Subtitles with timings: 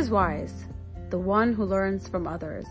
[0.00, 0.64] is wise?
[1.10, 2.64] The one who learns from others.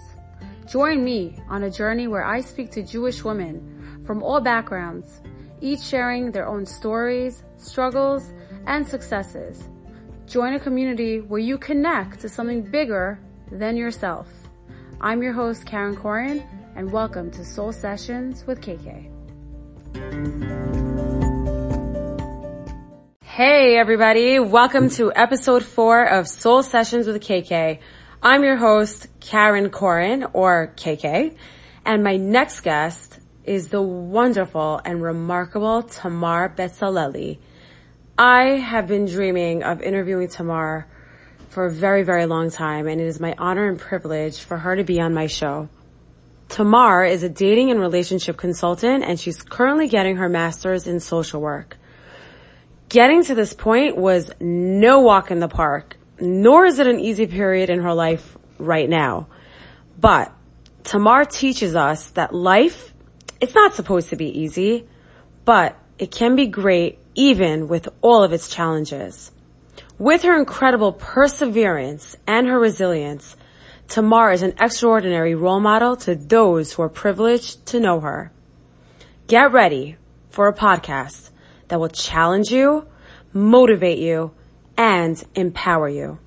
[0.67, 5.21] Join me on a journey where I speak to Jewish women from all backgrounds,
[5.61, 8.33] each sharing their own stories, struggles,
[8.65, 9.69] and successes.
[10.25, 13.19] Join a community where you connect to something bigger
[13.51, 14.27] than yourself.
[14.99, 16.43] I'm your host, Karen Corin,
[16.75, 19.05] and welcome to Soul Sessions with KK.
[23.39, 27.79] Hey everybody, welcome to episode four of Soul Sessions with KK.
[28.21, 31.37] I'm your host, Karen Corin, or KK,
[31.85, 37.39] and my next guest is the wonderful and remarkable Tamar Betzaleli.
[38.17, 40.85] I have been dreaming of interviewing Tamar
[41.47, 44.75] for a very, very long time, and it is my honor and privilege for her
[44.75, 45.69] to be on my show.
[46.49, 51.39] Tamar is a dating and relationship consultant, and she's currently getting her master's in social
[51.39, 51.78] work.
[52.89, 57.27] Getting to this point was no walk in the park, nor is it an easy
[57.27, 59.27] period in her life right now.
[59.99, 60.33] But
[60.85, 62.91] Tamar teaches us that life,
[63.39, 64.87] it's not supposed to be easy,
[65.45, 69.31] but it can be great even with all of its challenges.
[69.99, 73.35] With her incredible perseverance and her resilience,
[73.87, 78.31] Tamar is an extraordinary role model to those who are privileged to know her.
[79.27, 79.97] Get ready
[80.31, 81.29] for a podcast
[81.69, 82.85] that will challenge you,
[83.33, 84.31] motivate you,
[84.77, 86.19] and empower you.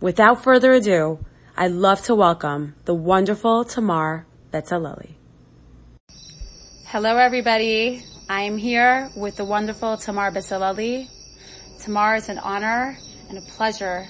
[0.00, 1.18] Without further ado,
[1.56, 5.14] I'd love to welcome the wonderful Tamar Betzaleli.
[6.86, 8.04] Hello everybody.
[8.28, 11.08] I am here with the wonderful Tamar Betzaleli.
[11.80, 12.96] Tamar, it's an honor
[13.28, 14.06] and a pleasure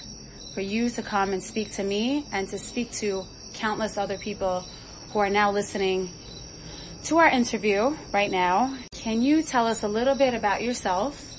[0.53, 4.65] for you to come and speak to me and to speak to countless other people
[5.11, 6.09] who are now listening
[7.03, 8.75] to our interview right now.
[9.05, 11.35] Can you tell us a little bit about yourself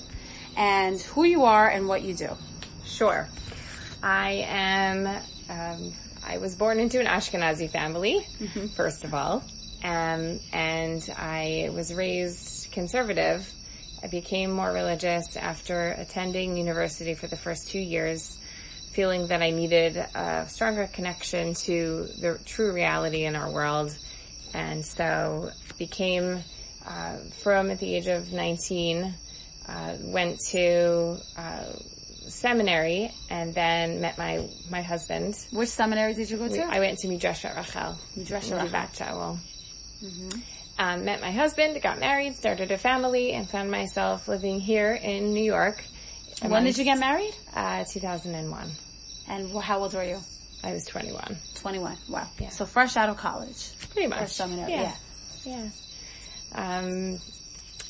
[0.55, 2.29] and who you are and what you do.
[2.85, 3.27] Sure.
[4.01, 5.05] I am,
[5.49, 5.93] um,
[6.25, 8.67] I was born into an Ashkenazi family, mm-hmm.
[8.67, 9.43] first of all,
[9.83, 13.51] um, and I was raised conservative.
[14.01, 18.39] I became more religious after attending university for the first two years,
[18.93, 23.93] feeling that I needed a stronger connection to the true reality in our world.
[24.53, 26.43] And so became,
[26.87, 29.13] uh, from at the age of 19,
[29.67, 31.65] uh, went to uh,
[32.27, 35.35] seminary and then met my my husband.
[35.51, 36.61] Which seminary did you go to?
[36.63, 37.97] I went to Midreshet Rachel.
[38.17, 39.39] Midreshet Rachel.
[40.03, 40.39] Mm-hmm.
[40.79, 45.33] Um, met my husband, got married, started a family, and found myself living here in
[45.33, 45.83] New York.
[46.43, 47.33] When did you get married?
[47.55, 48.69] Uh, 2001.
[49.27, 50.19] And how old were you?
[50.63, 51.35] I was 21.
[51.55, 51.97] 21.
[52.09, 52.27] Wow.
[52.39, 52.49] Yeah.
[52.49, 53.71] So fresh out of college.
[53.89, 54.29] Pretty much.
[54.29, 54.71] seminary.
[54.71, 54.93] Yeah.
[55.43, 55.63] Yeah.
[55.63, 55.69] yeah.
[56.53, 57.19] Um,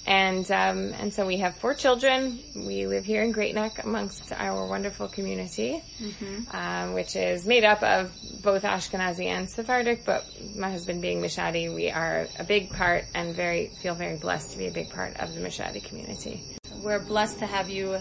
[0.08, 2.40] and um, and so we have four children.
[2.56, 6.56] We live here in Great Neck amongst our wonderful community, mm-hmm.
[6.56, 10.06] um, which is made up of both Ashkenazi and Sephardic.
[10.06, 10.26] But
[10.56, 14.58] my husband being Mashadi, we are a big part and very feel very blessed to
[14.58, 16.42] be a big part of the Mashadi community.
[16.82, 18.00] We're blessed to have you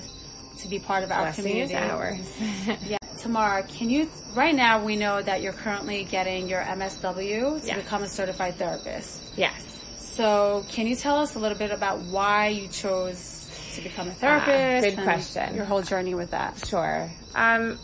[0.58, 1.74] to be part of our Blessing community.
[1.74, 2.78] Is ours.
[2.86, 2.98] yeah.
[3.18, 8.04] Tamar, can you, right now we know that you're currently getting your MSW to become
[8.04, 9.36] a certified therapist.
[9.36, 9.75] Yes.
[10.16, 14.12] So can you tell us a little bit about why you chose to become a
[14.12, 14.96] therapist?
[14.96, 15.54] good question.
[15.54, 16.66] Your whole journey with that.
[16.66, 17.10] Sure.
[17.34, 17.78] Um,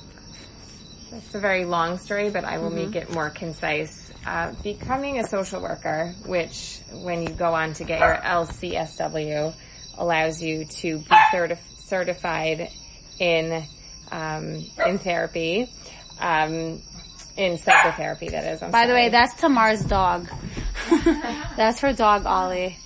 [1.13, 2.91] it's a very long story, but I will mm-hmm.
[2.91, 4.11] make it more concise.
[4.25, 9.53] Uh, becoming a social worker, which when you go on to get your LCSW,
[9.99, 12.71] allows you to be certi- certified
[13.19, 13.63] in
[14.11, 15.69] um, in therapy.
[16.19, 16.81] Um,
[17.37, 18.61] in psychotherapy, that is.
[18.61, 18.87] By sorry.
[18.87, 20.29] the way, that's Tamar's dog.
[21.57, 22.79] that's her dog, Ollie.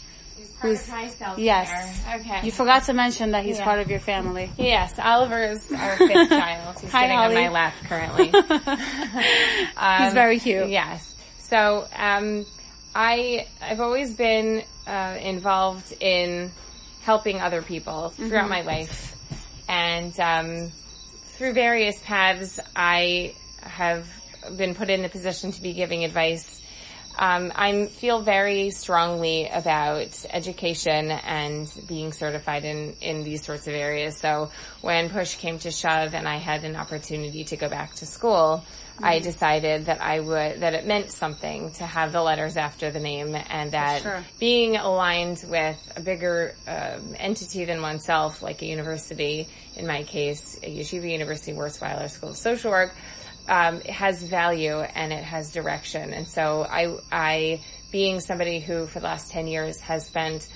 [0.61, 0.89] Who's
[1.37, 2.05] yes?
[2.15, 2.47] Okay.
[2.47, 3.65] You forgot to mention that he's yeah.
[3.65, 4.51] part of your family.
[4.57, 6.79] Yes, Oliver is our fifth child.
[6.81, 7.37] He's Hi, sitting Ollie.
[7.37, 8.33] on my lap currently.
[9.77, 10.69] um, he's very cute.
[10.71, 11.15] Yes.
[11.41, 12.47] So um,
[12.95, 16.51] I I've always been uh, involved in
[17.03, 18.49] helping other people throughout mm-hmm.
[18.49, 19.15] my life,
[19.69, 20.73] and um,
[21.37, 24.09] through various paths, I have
[24.57, 26.56] been put in the position to be giving advice.
[27.19, 33.75] Um, I feel very strongly about education and being certified in, in these sorts of
[33.75, 34.19] areas.
[34.19, 34.51] So
[34.83, 38.63] when push came to shove and I had an opportunity to go back to school,
[38.97, 39.05] mm-hmm.
[39.05, 43.01] I decided that I would, that it meant something to have the letters after the
[43.01, 44.23] name and that sure.
[44.39, 50.59] being aligned with a bigger uh, entity than oneself, like a university, in my case,
[50.63, 52.95] a Yeshiva University Wurzweiler School of Social Work,
[53.49, 56.13] um, has value and it has direction.
[56.13, 57.61] And so I, I,
[57.91, 60.49] being somebody who for the last 10 years has spent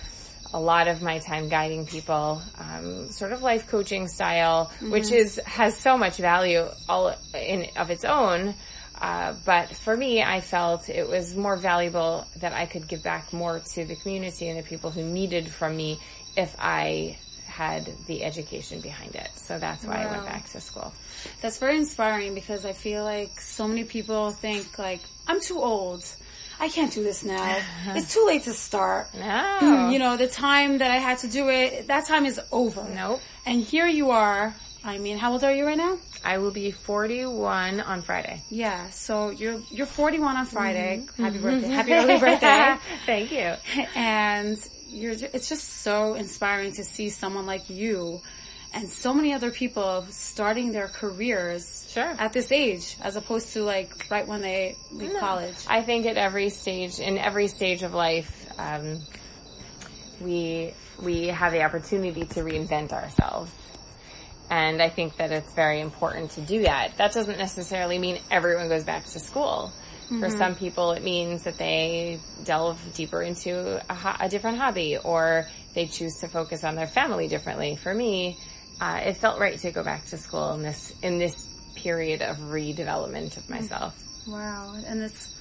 [0.52, 4.90] a lot of my time guiding people, um, sort of life coaching style, mm-hmm.
[4.90, 8.54] which is has so much value all in of its own.
[9.00, 13.32] Uh, but for me, I felt it was more valuable that I could give back
[13.32, 15.98] more to the community and the people who needed from me
[16.36, 17.16] if I
[17.46, 19.30] had the education behind it.
[19.36, 20.08] So that's why wow.
[20.08, 20.92] I went back to school.
[21.40, 26.04] That's very inspiring because I feel like so many people think like, I'm too old.
[26.58, 27.58] I can't do this now.
[27.88, 29.08] it's too late to start.
[29.14, 29.88] No.
[29.90, 32.86] You know, the time that I had to do it, that time is over.
[32.94, 33.20] Nope.
[33.46, 34.54] And here you are.
[34.84, 35.98] I mean, how old are you right now?
[36.24, 38.42] I will be 41 on Friday.
[38.50, 41.04] Yeah, so you're you're 41 on Friday.
[41.06, 41.22] Mm-hmm.
[41.22, 41.68] Happy birthday.
[41.68, 42.76] Happy early birthday.
[43.06, 43.54] Thank you.
[43.94, 44.58] And
[44.88, 48.20] you're it's just so inspiring to see someone like you
[48.72, 52.14] and so many other people starting their careers sure.
[52.18, 55.18] at this age as opposed to like right when they leave no.
[55.18, 55.56] college.
[55.68, 59.00] I think at every stage, in every stage of life, um,
[60.20, 60.72] we,
[61.02, 63.50] we have the opportunity to reinvent ourselves.
[64.50, 66.96] And I think that it's very important to do that.
[66.98, 69.72] That doesn't necessarily mean everyone goes back to school.
[70.06, 70.20] Mm-hmm.
[70.20, 74.98] For some people, it means that they delve deeper into a, ho- a, different hobby
[74.98, 77.76] or they choose to focus on their family differently.
[77.76, 78.36] For me,
[78.80, 82.36] uh, it felt right to go back to school in this, in this period of
[82.38, 84.00] redevelopment of myself.
[84.26, 84.74] Wow.
[84.86, 85.36] And this,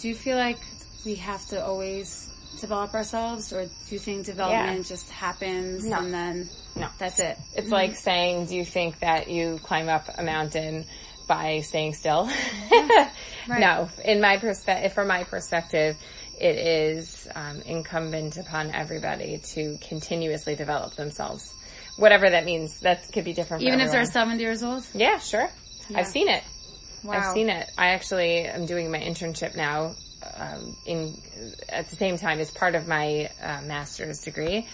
[0.00, 0.58] do you feel like
[1.04, 2.30] we have to always
[2.60, 4.82] develop ourselves or do you think development yeah.
[4.82, 5.98] just happens no.
[5.98, 6.88] and then no.
[6.98, 7.38] that's it?
[7.54, 7.72] It's mm-hmm.
[7.72, 10.84] like saying, do you think that you climb up a mountain
[11.26, 12.24] by staying still?
[12.70, 13.10] right.
[13.48, 15.96] No, in my perspective, from my perspective,
[16.40, 21.54] it is um, incumbent upon everybody to continuously develop themselves
[21.98, 22.80] whatever that means.
[22.80, 23.62] That could be different.
[23.64, 24.86] Even if they're 70 years old.
[24.94, 25.48] Yeah, sure.
[25.88, 25.98] Yeah.
[25.98, 26.42] I've seen it.
[27.04, 27.14] Wow.
[27.14, 27.70] I've seen it.
[27.76, 29.94] I actually am doing my internship now.
[30.36, 31.14] Um, in
[31.68, 34.66] at the same time as part of my uh, master's degree,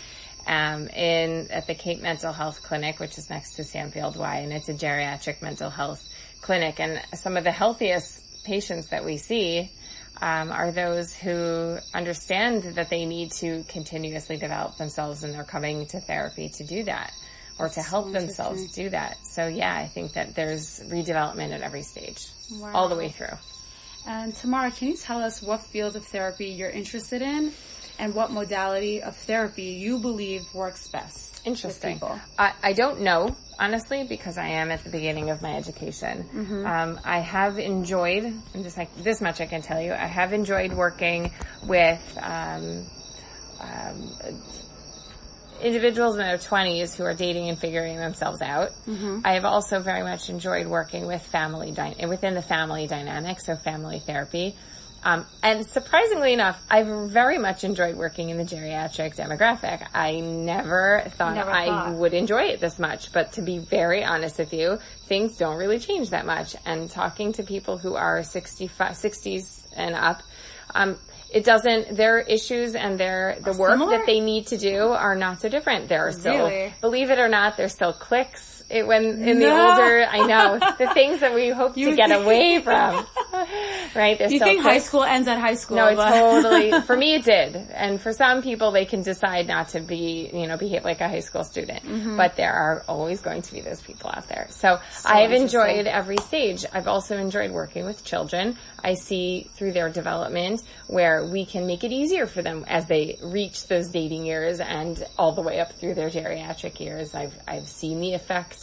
[0.47, 4.53] um, in at the Cape Mental Health Clinic, which is next to Sanfield Y, and
[4.53, 6.03] it's a geriatric mental health
[6.41, 6.81] clinic.
[6.81, 9.71] And some of the healthiest patients that we see
[10.21, 15.87] um, are those who understand that they need to continuously develop themselves and they're coming
[15.87, 17.13] to therapy to do that
[17.59, 19.17] or to help so themselves do that.
[19.25, 22.73] So yeah, I think that there's redevelopment at every stage, wow.
[22.75, 23.37] all the way through.
[24.07, 27.53] And Tamara, can you tell us what field of therapy you're interested in
[27.99, 31.41] and what modality of therapy you believe works best?
[31.45, 32.01] Interesting.
[32.39, 36.25] I, I don't know, honestly, because I am at the beginning of my education.
[36.25, 36.67] Mm-hmm.
[36.67, 40.33] Um, I have enjoyed, and just like this much I can tell you, I have
[40.33, 41.33] enjoyed working
[41.67, 42.85] with um,
[43.61, 44.11] um,
[45.63, 48.71] individuals in their 20s who are dating and figuring themselves out.
[48.87, 49.21] Mm-hmm.
[49.25, 53.57] I have also very much enjoyed working with family, dy- within the family dynamic, so
[53.57, 54.57] family therapy.
[55.05, 59.87] Um, and surprisingly enough, I've very much enjoyed working in the geriatric demographic.
[59.93, 61.95] I never thought never I thought.
[61.97, 65.79] would enjoy it this much, but to be very honest with you, things don't really
[65.79, 66.57] change that much.
[66.65, 70.23] And talking to people who are 65, 60s and up,
[70.75, 70.97] um,
[71.31, 73.99] it doesn't, their issues and their, the work similar?
[73.99, 75.89] that they need to do are not so different.
[75.89, 76.73] There are still, really?
[76.81, 79.47] believe it or not, there's still cliques it, when in no.
[79.47, 83.07] the older, I know the things that we hope you to get away from,
[83.95, 84.19] right?
[84.19, 85.77] They're you think high school ends at high school?
[85.77, 86.81] No, it totally.
[86.87, 90.47] For me, it did, and for some people, they can decide not to be, you
[90.47, 91.85] know, behave like a high school student.
[91.85, 92.17] Mm-hmm.
[92.17, 94.47] But there are always going to be those people out there.
[94.51, 96.65] So, so I've enjoyed every stage.
[96.73, 98.59] I've also enjoyed working with children.
[98.83, 103.19] I see through their development where we can make it easier for them as they
[103.23, 107.15] reach those dating years and all the way up through their geriatric years.
[107.15, 108.15] I've I've seen the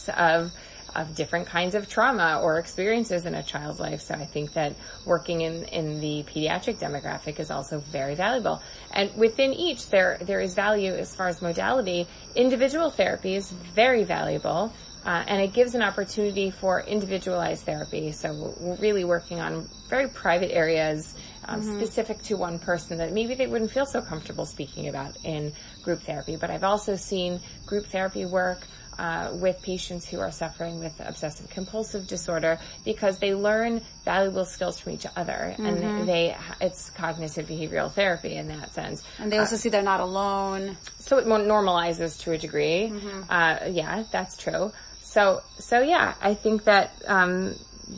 [0.08, 0.52] effects of
[0.94, 4.02] of different kinds of trauma or experiences in a child's life.
[4.02, 4.74] So I think that
[5.06, 8.62] working in, in the pediatric demographic is also very valuable.
[8.92, 12.06] And within each, there, there is value as far as modality.
[12.36, 14.70] Individual therapy is very valuable.
[15.04, 18.12] Uh, and it gives an opportunity for individualized therapy.
[18.12, 21.14] So we're really working on very private areas
[21.46, 21.76] um, mm-hmm.
[21.78, 26.02] specific to one person that maybe they wouldn't feel so comfortable speaking about in group
[26.02, 26.36] therapy.
[26.36, 28.60] But I've also seen group therapy work
[28.98, 34.78] uh, with patients who are suffering with obsessive compulsive disorder because they learn valuable skills
[34.78, 35.66] from each other mm-hmm.
[35.66, 39.82] and they it's cognitive behavioral therapy in that sense and they also uh, see they're
[39.82, 43.22] not alone so it normalizes to a degree mm-hmm.
[43.30, 44.70] uh, yeah that's true
[45.12, 47.54] so, so yeah, I think that um,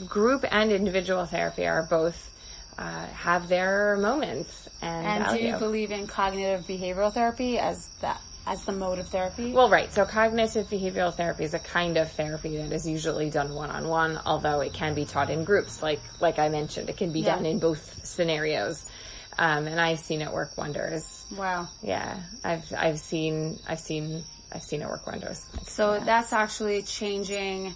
[0.09, 2.33] group and individual therapy are both
[2.77, 4.69] uh, have their moments.
[4.83, 9.09] And, and do you believe in cognitive behavioral therapy as that as the mode of
[9.09, 9.53] therapy?
[9.53, 9.93] Well, right.
[9.93, 13.89] So cognitive behavioral therapy is a kind of therapy that is usually done one on
[13.89, 15.83] one, although it can be taught in groups.
[15.83, 17.37] Like like I mentioned, it can be yeah.
[17.37, 18.85] done in both scenarios.
[19.39, 21.25] Um, and I've seen it work wonders.
[21.37, 21.69] Wow.
[21.83, 22.21] Yeah.
[22.45, 24.23] I've, I've seen, I've seen,
[24.53, 25.45] I've seen it work wonders.
[25.65, 27.75] So that's actually changing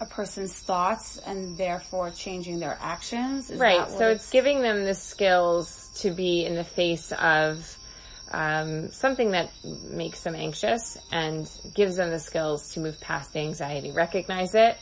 [0.00, 3.50] a person's thoughts and therefore changing their actions.
[3.50, 3.88] Is right.
[3.88, 7.78] So it's giving them the skills to be in the face of
[8.32, 13.40] um, something that makes them anxious and gives them the skills to move past the
[13.40, 14.78] anxiety, recognize it,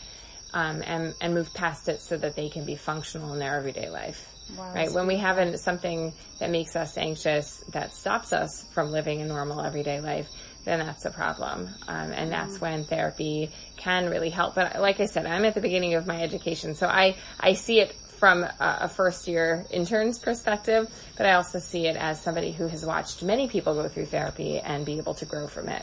[0.52, 3.88] um, and and move past it so that they can be functional in their everyday
[3.90, 4.26] life.
[4.56, 4.92] Wow, right.
[4.92, 9.26] When we have an, something that makes us anxious that stops us from living a
[9.26, 10.28] normal everyday life,
[10.64, 11.68] then that's a problem.
[11.86, 12.64] Um, and that's Mm-hmm.
[12.64, 14.54] when therapy can really help.
[14.56, 17.80] But like I said, I'm at the beginning of my education, so I, I see
[17.80, 22.68] it from a, first year intern's perspective, but I also see it as somebody who
[22.68, 25.82] has watched many people go through therapy and be able to grow from it,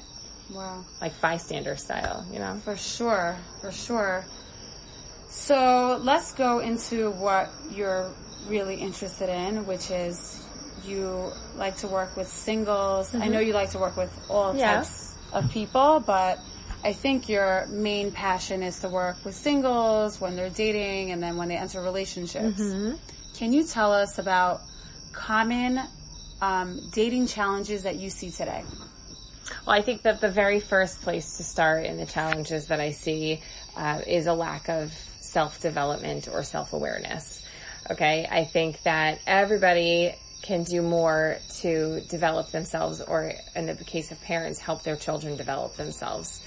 [0.54, 0.86] Wow.
[1.02, 2.62] like bystander style, you know?
[2.64, 4.24] For sure, for sure.
[5.30, 8.12] So let's go into what you're
[8.48, 10.46] really interested in, which is
[10.86, 13.14] you like to work with singles.
[13.16, 14.60] I know you like to work with all Mm-hmm.
[14.60, 14.76] Yeah.
[14.78, 16.40] types of people, but
[16.84, 21.38] I think your main passion is to work with singles when they're dating and then
[21.38, 22.60] when they enter relationships.
[22.60, 22.96] Mm-hmm.
[23.36, 24.62] Can you tell us about
[25.12, 25.80] common
[26.42, 28.64] um, dating challenges that you see today?
[29.66, 32.92] Well, I think that the very first place to start in the challenges that I
[32.92, 33.42] see
[33.76, 37.46] uh, is a lack of self-development or self-awareness.
[37.90, 40.16] Okay, I think that everybody
[40.48, 45.36] can do more to develop themselves or in the case of parents help their children
[45.36, 46.42] develop themselves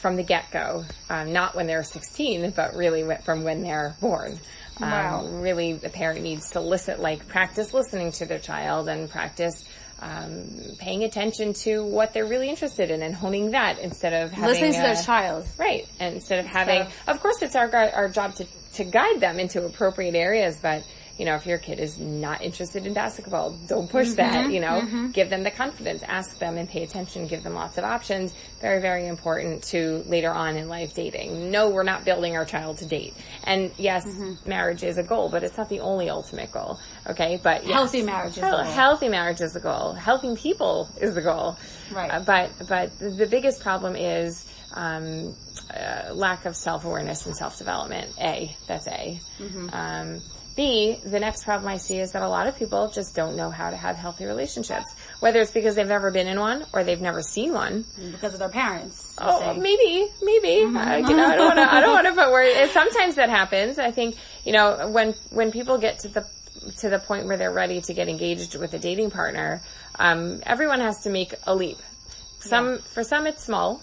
[0.00, 4.38] from the get-go um, not when they're 16 but really from when they're born
[4.78, 5.20] Wow.
[5.24, 9.64] um, really the parent needs to listen like practice listening to their child and practice
[10.00, 10.46] um,
[10.78, 14.72] paying attention to what they're really interested in and honing that instead of having Listening
[14.74, 15.46] to a- their child.
[15.56, 15.88] Right.
[15.98, 19.40] And instead of having, of- of course it's our, our job to, to guide them
[19.40, 20.86] into appropriate areas, but
[21.18, 25.08] you know, if your kid is not interested in basketball, don't push that, you know,
[25.12, 28.34] give them the confidence, ask them and pay attention, give them lots of options.
[28.60, 31.50] Very, very important to later on in life dating.
[31.50, 33.14] No, we're not building our child to date.
[33.44, 34.04] And yes,
[34.44, 36.78] marriage is a goal, but it's not the only ultimate goal.
[37.08, 37.40] Okay.
[37.42, 38.62] But yes, Healthy marriage is the goal.
[38.64, 39.92] Healthy marriage is the goal.
[39.92, 41.56] Helping people is the goal.
[41.92, 42.10] Right.
[42.10, 44.44] Uh, but but the biggest problem is
[44.74, 45.34] um,
[45.74, 48.12] uh, lack of self awareness and self development.
[48.20, 49.20] A that's A.
[49.38, 49.68] Mm-hmm.
[49.72, 50.20] Um,
[50.56, 53.50] B the next problem I see is that a lot of people just don't know
[53.50, 54.86] how to have healthy relationships.
[55.20, 57.84] Whether it's because they've never been in one or they've never seen one.
[58.12, 59.14] because of their parents.
[59.18, 60.48] Oh, maybe, maybe.
[60.64, 60.76] Mm-hmm.
[60.76, 61.72] Uh, you know, I don't want to.
[61.74, 62.70] I don't want to put words.
[62.72, 63.78] Sometimes that happens.
[63.78, 66.26] I think you know when when people get to the
[66.78, 69.60] to the point where they're ready to get engaged with a dating partner,
[69.98, 71.76] um, everyone has to make a leap.
[72.40, 73.82] Some for some it's small,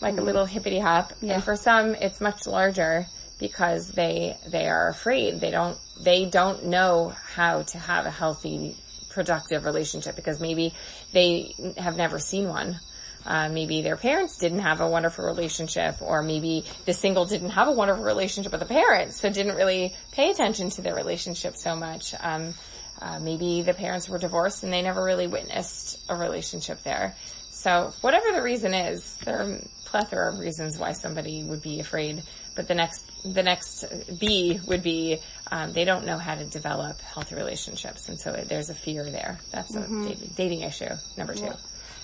[0.00, 1.26] like a little hippity hop, Mm-hmm.
[1.26, 1.34] Yeah.
[1.34, 3.06] and for some it's much larger
[3.38, 5.40] because they they are afraid.
[5.40, 8.76] They don't they don't know how to have a healthy,
[9.10, 10.74] productive relationship because maybe
[11.12, 12.78] they have never seen one.
[13.24, 17.68] Uh, maybe their parents didn't have a wonderful relationship, or maybe the single didn't have
[17.68, 21.76] a wonderful relationship with the parents, so didn't really pay attention to their relationship so
[21.76, 22.14] much.
[22.20, 22.52] Um,
[23.00, 27.14] uh, maybe the parents were divorced and they never really witnessed a relationship there.
[27.50, 32.22] So whatever the reason is, there are plethora of reasons why somebody would be afraid.
[32.54, 33.84] But the next, the next
[34.18, 35.18] B would be
[35.52, 39.38] um, they don't know how to develop healthy relationships, and so there's a fear there.
[39.52, 40.88] That's a dating, dating issue.
[41.18, 41.52] Number two.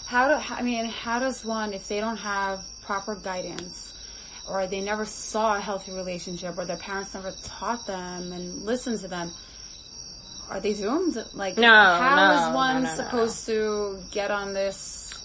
[0.07, 0.85] How do I mean?
[0.85, 3.95] How does one, if they don't have proper guidance,
[4.51, 9.01] or they never saw a healthy relationship, or their parents never taught them and listened
[9.01, 9.31] to them,
[10.51, 11.17] are they doomed?
[11.33, 14.77] Like, No, how no, is one no, no, supposed to get on this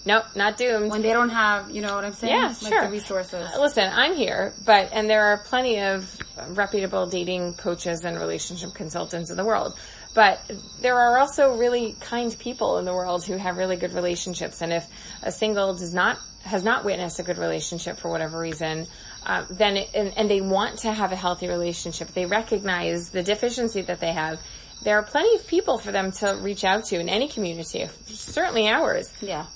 [0.06, 0.90] Nope, not doomed.
[0.90, 2.34] when they don't have, you know what I'm saying?
[2.34, 2.84] Yeah, like sure.
[2.84, 3.48] The resources.
[3.58, 6.18] Listen, I'm here, but, and there are plenty of
[6.48, 9.78] reputable dating coaches and relationship consultants in the world.
[10.14, 10.40] But
[10.80, 14.62] there are also really kind people in the world who have really good relationships.
[14.62, 14.86] And if
[15.22, 18.86] a single does not, has not witnessed a good relationship for whatever reason,
[19.26, 23.22] um, then, it, and, and they want to have a healthy relationship, they recognize the
[23.22, 24.38] deficiency that they have.
[24.84, 28.68] There are plenty of people for them to reach out to in any community, certainly
[28.68, 29.46] ours Yeah.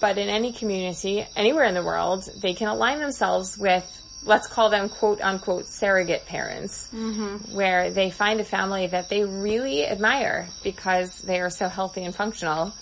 [0.00, 3.84] But in any community, anywhere in the world, they can align themselves with,
[4.24, 7.54] let's call them quote unquote surrogate parents, mm-hmm.
[7.54, 12.14] where they find a family that they really admire because they are so healthy and
[12.14, 12.72] functional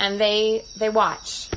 [0.00, 1.48] and they, they watch.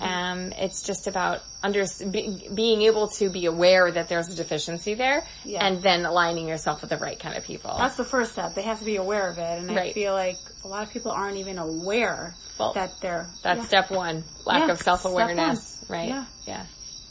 [0.00, 4.94] Um, it's just about under, be, being able to be aware that there's a deficiency
[4.94, 5.66] there Yeah.
[5.66, 7.74] and then aligning yourself with the right kind of people.
[7.78, 8.54] That's the first step.
[8.54, 9.58] They have to be aware of it.
[9.60, 13.60] And I feel like a lot of people aren't even aware Well, that they're, That's
[13.60, 13.66] yeah.
[13.66, 14.24] step one.
[14.46, 16.08] Lack Yeah, of self-awareness, right?
[16.08, 16.24] Yeah.
[16.46, 16.64] Yeah.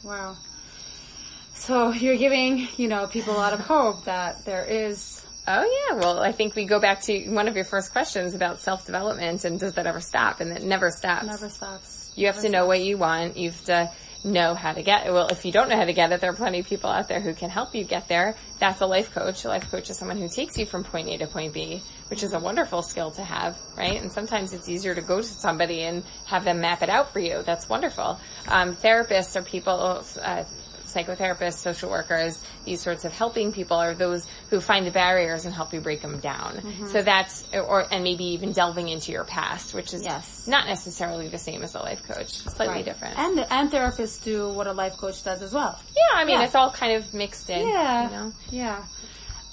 [0.04, 0.36] Wow.
[1.54, 5.96] So you're giving, you know, people a lot of hope that there is Oh yeah,
[5.98, 9.60] well I think we go back to one of your first questions about self-development and
[9.60, 10.42] does that ever stop?
[10.42, 11.26] And it never stops.
[11.26, 11.99] Never stops.
[12.20, 13.38] You have to know what you want.
[13.38, 13.92] You have to
[14.26, 15.14] know how to get it.
[15.14, 17.08] Well, if you don't know how to get it, there are plenty of people out
[17.08, 18.36] there who can help you get there.
[18.60, 19.46] That's a life coach.
[19.46, 22.22] A life coach is someone who takes you from point A to point B, which
[22.22, 24.02] is a wonderful skill to have, right?
[24.02, 27.20] And sometimes it's easier to go to somebody and have them map it out for
[27.20, 27.42] you.
[27.44, 28.20] That's wonderful.
[28.50, 30.44] Um, therapists are people, uh,
[30.94, 35.54] psychotherapists, social workers, these sorts of helping people are those who find the barriers and
[35.54, 36.56] help you break them down.
[36.58, 36.88] Mm-hmm.
[36.88, 40.48] So that's, or, and maybe even delving into your past, which is Yes.
[40.48, 42.86] not necessarily the same as a life coach, slightly Right.
[42.86, 43.18] different.
[43.18, 45.80] And and therapists do what a life coach does as well.
[45.96, 46.46] yeah, I mean, Yeah.
[46.46, 47.68] it's all kind of mixed in.
[47.68, 48.04] Yeah.
[48.06, 48.34] You know?
[48.52, 48.84] Yeah.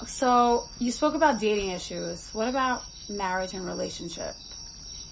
[0.07, 2.29] So you spoke about dating issues.
[2.33, 4.35] What about marriage and relationship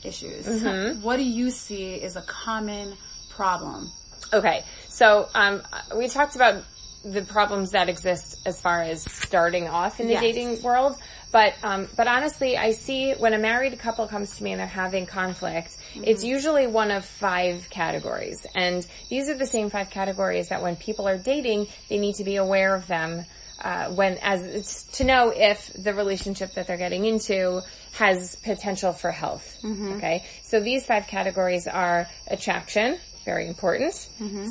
[0.05, 0.47] issues?
[0.47, 1.03] Mm-hmm.
[1.03, 2.95] What do you see is a common
[3.31, 3.91] problem?
[4.33, 5.63] Okay, so um,
[5.97, 6.63] we talked about
[7.05, 10.23] the problems that exist as far as starting off in the Yes.
[10.23, 10.97] dating world,
[11.33, 14.67] but um, but honestly, I see when a married couple comes to me and they're
[14.67, 20.49] having conflict, it's usually one of five categories, and these are the same five categories
[20.49, 23.25] that when people are dating, they need to be aware of them.
[23.63, 27.63] Uh, when as it's to know if the relationship that they're getting into
[27.93, 29.59] has potential for health.
[29.65, 33.95] Okay, so these five categories are attraction, very important.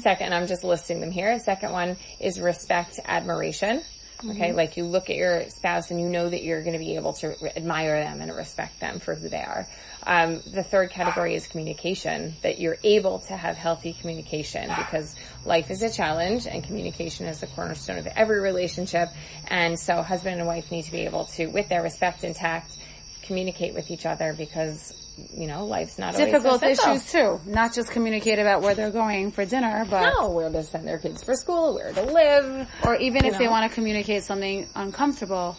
[0.02, 1.40] Second, I'm just listing them here.
[1.40, 3.82] Second one is respect, admiration.
[4.26, 6.96] Okay, like you look at your spouse and you know that you're going to be
[6.96, 9.68] able to re- admire them and respect them for who they are.
[10.08, 15.14] Um, the third category is communication, that you're able to have healthy communication because
[15.44, 19.10] life is a challenge and communication is the cornerstone of every relationship.
[19.50, 22.78] And so husband and wife need to be able to, with their respect intact,
[23.24, 25.03] communicate with each other because,
[25.34, 27.40] you know, life's not Difficult issues too.
[27.46, 30.98] Not just communicate about where they're going for dinner, but No, where to send their
[30.98, 32.68] kids for school, where to live.
[32.84, 35.58] or even if they want to communicate something uncomfortable.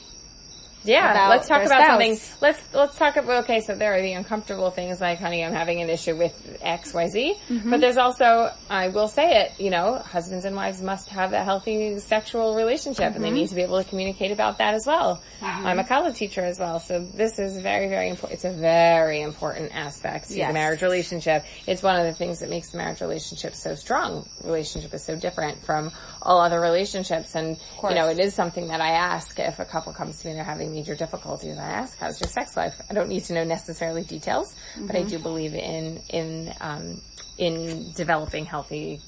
[0.85, 1.87] Yeah, let's talk about spouse.
[1.88, 2.19] something.
[2.41, 3.45] Let's let's talk about.
[3.45, 6.93] Okay, so there are the uncomfortable things like, honey, I'm having an issue with X,
[6.93, 7.35] Y, Z.
[7.49, 7.71] Mm-hmm.
[7.71, 9.59] But there's also, I will say it.
[9.59, 13.35] You know, husbands and wives must have a healthy sexual relationship, and they Mm-hmm.
[13.37, 15.23] need to be able to communicate about that as well.
[15.43, 18.35] I'm a kallah teacher as well, so this is very, very important.
[18.35, 20.49] It's a very important aspect to Yes.
[20.49, 21.45] the marriage relationship.
[21.67, 24.28] It's one of the things that makes the marriage relationship so strong.
[24.43, 25.91] Relationship is so different from
[26.23, 29.93] all other relationships, and you know, it is something that I ask if a couple
[29.93, 31.56] comes to me and they're having major difficulties.
[31.58, 34.54] I ask, "How's your sex life?" I don't need to know necessarily details,
[34.87, 35.08] but I Mm-hmm.
[35.08, 37.00] do believe in in um,
[37.39, 39.00] in developing healthy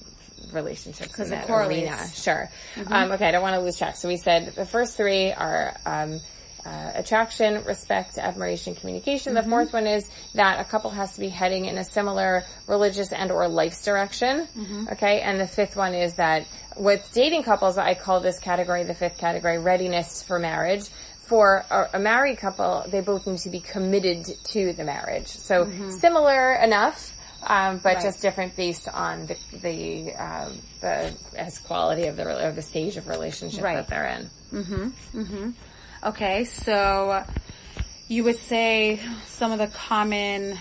[0.53, 1.97] relationships in that arena.
[2.15, 2.49] Sure.
[2.77, 2.93] Mm-hmm.
[2.93, 3.97] Um, okay, I don't want to lose track.
[3.97, 5.77] So we said the first three are.
[5.85, 6.21] Um,
[6.67, 9.35] uh, attraction, respect, admiration, communication.
[9.35, 9.45] Mm-hmm.
[9.45, 13.13] The fourth one is that a couple has to be heading in a similar religious
[13.13, 14.49] and or life's direction.
[14.59, 14.89] Mm-hmm.
[14.95, 15.21] Okay.
[15.21, 16.45] And the fifth one is that
[16.77, 20.89] with dating couples, I call this category, the fifth category, readiness for marriage.
[21.27, 25.27] For a, a married couple, they both need to be committed to the marriage.
[25.29, 27.13] So similar enough,
[27.43, 27.87] um, but Mm-hmm.
[27.89, 28.03] Right.
[28.03, 32.97] just different based on the the um, the as quality of the or the stage
[32.97, 33.77] of relationship Right.
[33.77, 35.55] that they're in.
[36.05, 37.25] Okay, so
[38.09, 40.57] you would say some of the common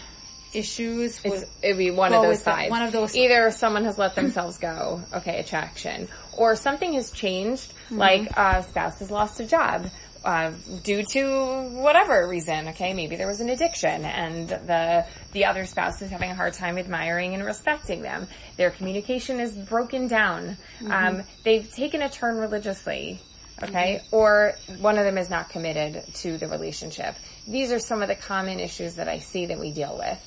[0.54, 3.97] issues It's, would it'd be one of those the- one of those- Either someone has
[3.97, 7.97] let themselves go, okay, attraction, or something has changed, Mm-hmm.
[7.99, 9.91] like a spouse has lost a job.
[10.26, 10.52] Uh,
[10.84, 16.02] due to whatever reason, okay, maybe there was an addiction and the the other spouse
[16.02, 18.28] is having a hard time admiring and respecting them.
[18.58, 20.58] Their communication is broken down.
[20.80, 20.92] Mm-hmm.
[20.92, 23.22] Um, they've taken a turn religiously,
[23.62, 27.14] okay, or one of them is not committed to the relationship.
[27.48, 30.20] These are some of the common issues that I see that we deal with.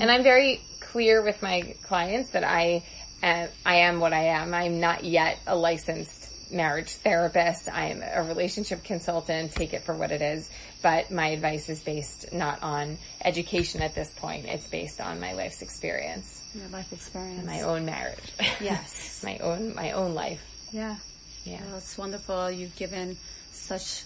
[0.00, 2.82] And I'm very clear with my clients that I
[3.22, 4.54] am, I am what I am.
[4.54, 7.68] I'm not yet a licensed marriage therapist.
[7.68, 9.52] I am a relationship consultant.
[9.52, 10.48] Take it for what it is.
[10.82, 14.46] But my advice is based not on education at this point.
[14.46, 17.46] It's based on my life's experience, your life experience.
[17.46, 18.32] my own marriage.
[18.60, 19.22] Yes.
[19.24, 20.42] my own, my own life.
[20.72, 20.96] Yeah.
[21.44, 21.60] Yeah.
[21.66, 22.50] Well, it's wonderful.
[22.50, 23.16] You've given
[23.52, 24.02] such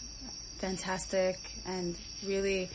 [0.59, 2.69] fantastic and really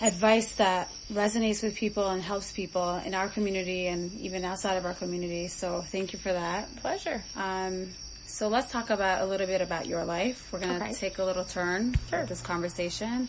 [0.00, 4.86] advice that resonates with people and helps people in our community and even outside of
[4.86, 5.48] our community.
[5.48, 6.74] So thank you for that.
[6.76, 7.22] Pleasure.
[7.36, 7.90] Um,
[8.30, 10.48] so let's talk about a little bit about your life.
[10.52, 10.94] We're going to Okay.
[10.94, 12.20] take a little turn Sure.
[12.20, 13.28] with this conversation.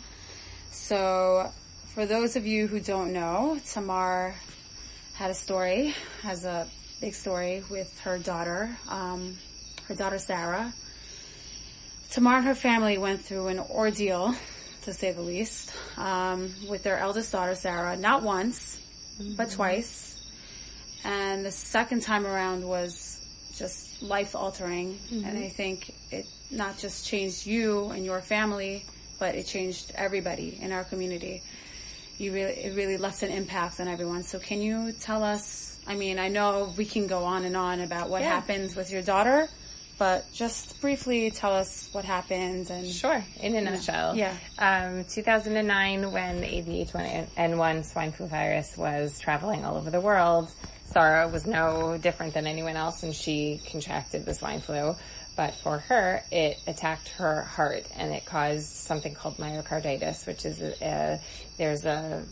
[0.71, 1.51] So
[1.93, 4.35] for those of you who don't know, Tamar
[5.15, 6.67] had a story, has a
[7.01, 9.37] big story with her daughter, um,
[9.87, 10.71] her daughter Sarah.
[12.11, 14.35] Tamar and her family went through an ordeal,
[14.83, 18.79] to say the least, um, with their eldest daughter Sarah, not once,
[19.37, 20.15] but twice.
[21.03, 23.19] And the second time around was
[23.55, 24.97] just life altering.
[25.11, 28.85] And I think it not just changed you and your family
[29.19, 31.43] but it changed everybody in our community.
[32.17, 34.23] You really, it really left an impact on everyone.
[34.23, 37.81] So can you tell us, I mean, I know we can go on and on
[37.81, 38.29] about what Yeah.
[38.29, 39.47] happens with your daughter,
[39.99, 44.15] but just briefly tell us what happened and Sure, in a nutshell.
[44.15, 44.33] Yeah.
[44.57, 50.49] Um, 2009, when the AVH1N1 swine flu virus was traveling all over the world,
[50.91, 54.95] Sarah was no different than anyone else and she contracted the swine flu.
[55.37, 60.61] But for her, it attacked her heart and it caused something called myocarditis, which is
[60.61, 61.19] a, a
[61.57, 62.23] there's a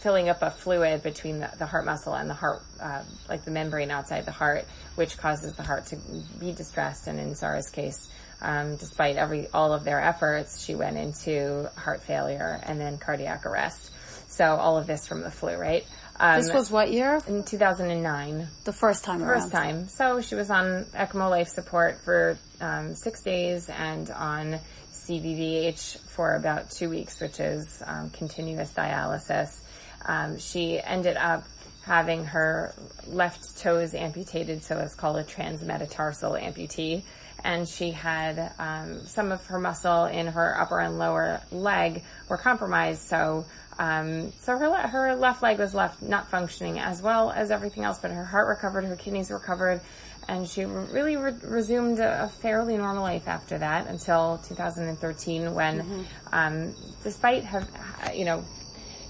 [0.00, 3.50] filling up a fluid between the, the heart muscle and the heart, uh, like the
[3.50, 5.96] membrane outside the heart, which causes the heart to
[6.38, 7.06] be distressed.
[7.06, 8.08] And in Sarah's case,
[8.40, 13.44] um, despite every all of their efforts, she went into heart failure and then cardiac
[13.44, 13.92] arrest.
[14.28, 15.84] So all of this from the flu, right?
[16.20, 17.18] Um, this was what year?
[17.26, 19.40] in 2009 The first time around.
[19.40, 19.88] first time.
[19.88, 24.60] So she was on ECMO life support for um, six days and on
[24.92, 29.60] CVVH for about two weeks, which is um, continuous dialysis.
[30.04, 31.44] Um, she ended up
[31.84, 32.74] having her
[33.06, 37.02] left toes amputated, so it's called a transmetatarsal amputee.
[37.42, 42.36] And she had um, some of her muscle in her upper and lower leg were
[42.36, 43.46] compromised, so
[43.80, 47.82] um, so her le- her left leg was left not functioning as well as everything
[47.82, 49.80] else, but her heart recovered, her kidneys recovered,
[50.28, 56.06] and she really re- resumed a, a fairly normal life after that until 2013, when,
[56.30, 57.66] um, despite have
[58.14, 58.44] you know,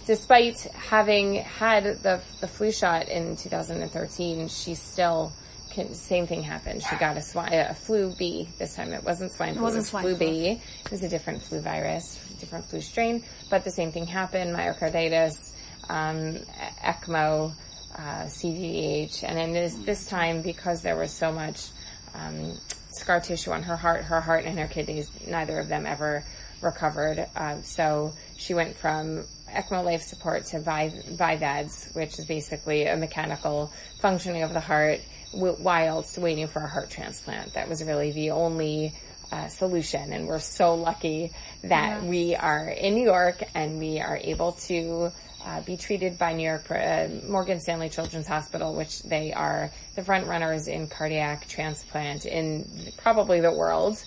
[0.06, 5.32] despite having had the the flu shot in 2013, she still.
[5.72, 6.82] Can, same thing happened.
[6.82, 8.92] She got a, swine, a flu B this time.
[8.92, 9.62] It wasn't swine flu.
[9.62, 10.26] wasn't it was swine flu flu.
[10.26, 10.60] B.
[10.84, 15.52] It was a different flu virus, different flu strain, but the same thing happened, myocarditis,
[15.88, 16.38] um,
[16.82, 17.52] ECMO,
[17.96, 21.68] uh, CVH, and then this, this time because there was so much,
[22.14, 22.52] um,
[22.90, 26.24] scar tissue on her heart, her heart and her kidneys, neither of them ever
[26.60, 27.26] recovered.
[27.36, 32.96] Um, so she went from ECMO life support to Vi- BiVADs, which is basically a
[32.96, 35.00] mechanical functioning of the heart
[35.32, 37.54] whilst waiting for a heart transplant.
[37.54, 38.94] That was really the only
[39.32, 44.18] uh, solution, and we're so lucky that we are in New York and we are
[44.22, 45.10] able to
[45.44, 50.02] uh, be treated by New York uh, Morgan Stanley Children's Hospital, which they are the
[50.02, 54.02] front runners in cardiac transplant in probably the world.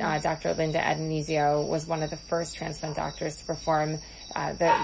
[0.00, 0.54] Uh, Dr.
[0.54, 3.98] Linda Addonizio was one of the first transplant doctors to perform
[4.36, 4.74] uh, the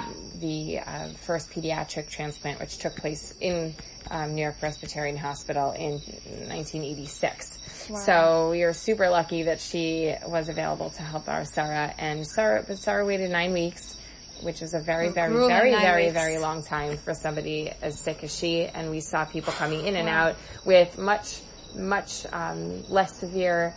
[0.41, 3.75] the uh, first pediatric transplant, which took place in
[4.11, 7.59] um, New York Presbyterian Hospital in 1986.
[8.05, 11.95] So we were super lucky that she was available to help our Sarah.
[11.99, 13.99] And Sarah, but Sarah waited nine weeks,
[14.43, 16.15] which is a very, very, grueling very, very, weeks.
[16.15, 18.65] very long time for somebody as sick as she.
[18.65, 21.41] And we saw people coming in and out with much,
[21.75, 23.75] much um, less severe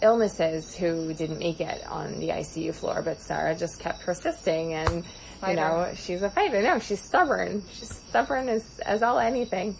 [0.00, 5.04] illnesses who didn't make it on the ICU floor, but Sarah just kept persisting and,
[5.46, 6.62] you know, she's a fighter.
[6.62, 7.62] No, she's stubborn.
[7.72, 9.76] She's stubborn as, as all anything.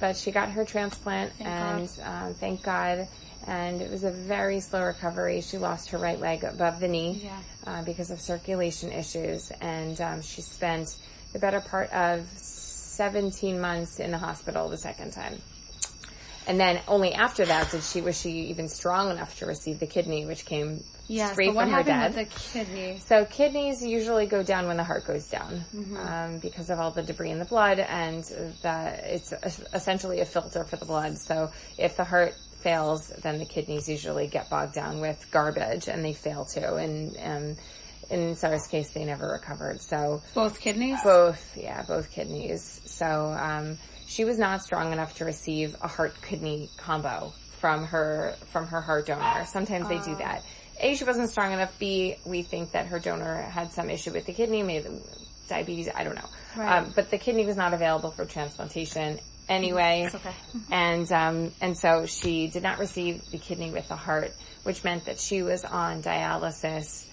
[0.00, 3.06] But she got her transplant and, um, thank God.
[3.46, 5.40] And it was a very slow recovery.
[5.42, 7.38] She lost her right leg above the knee Yeah.
[7.66, 10.96] uh, because of circulation issues, and um, she spent
[11.34, 15.34] the better part of 17 months in the hospital the second time.
[16.46, 19.86] And then only after that did she was she even strong enough to receive the
[19.86, 22.98] kidney, which came Yes, straight but what from her happened with the kidney?
[22.98, 25.96] So kidneys usually go down when the heart goes down Mm-hmm.
[25.96, 28.24] um, because of all the debris in the blood, and
[28.62, 29.32] the, it's
[29.74, 31.18] essentially a filter for the blood.
[31.18, 36.04] So if the heart fails, then the kidneys usually get bogged down with garbage, and
[36.04, 36.60] they fail too.
[36.76, 37.56] And um,
[38.10, 39.80] in Sarah's case, they never recovered.
[39.82, 40.98] So Both kidneys?
[41.02, 42.80] both, yeah, both kidneys.
[42.86, 43.78] So um,
[44.14, 48.80] she was not strong enough to receive a heart kidney combo from her from her
[48.80, 49.44] heart donor.
[49.46, 50.44] Sometimes they do that.
[50.80, 51.76] A, she wasn't strong enough.
[51.80, 55.00] B, we think that her donor had some issue with the kidney, maybe
[55.48, 55.88] diabetes.
[55.92, 56.28] I don't know.
[56.56, 56.78] Right.
[56.78, 60.08] Um, but the kidney was not available for transplantation anyway.
[60.14, 60.34] Okay.
[60.70, 65.06] And um, and so she did not receive the kidney with the heart, which meant
[65.06, 67.04] that she was on dialysis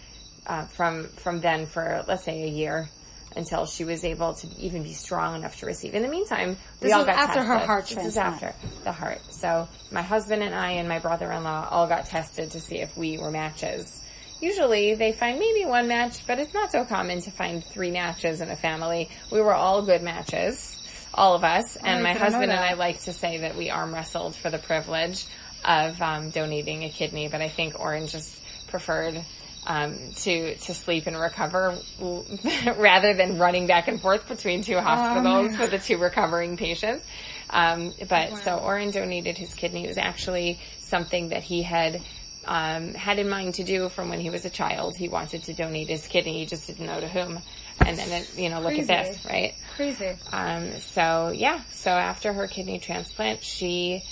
[0.45, 2.89] uh, from from then for let's say a year
[3.35, 5.93] until she was able to even be strong enough to receive.
[5.93, 7.67] In the meantime, we This all got after her tested.
[7.67, 9.21] heart This is after the heart.
[9.31, 13.17] So my husband and I and my brother-in-law all got tested to see if we
[13.17, 14.03] were matches.
[14.41, 18.41] Usually they find maybe one match, but it's not so common to find three matches
[18.41, 19.09] in a family.
[19.31, 20.77] We were all good matches,
[21.13, 22.59] all of us, and I my husband and.
[22.59, 25.25] I like to say that we arm wrestled for the privilege
[25.63, 28.35] of um, donating a kidney, but I think Oren just
[28.67, 29.23] preferred
[29.67, 31.77] um, to to sleep and recover
[32.77, 37.05] rather than running back and forth between two hospitals for the two recovering patients.
[37.49, 39.85] Um, but so Oren donated his kidney.
[39.85, 42.01] It was actually something that he had
[42.45, 44.95] um, had in mind to do from when he was a child.
[44.95, 47.39] He wanted to donate his kidney, he just didn't know to whom.
[47.79, 48.91] And then, it, you know, look Crazy.
[48.91, 49.55] at this, right?
[49.75, 50.15] Crazy.
[50.31, 54.03] Um, so yeah, so after her kidney transplant, she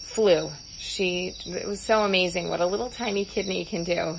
[0.00, 0.50] flew.
[0.78, 4.18] She, it was so amazing what a little tiny kidney can do.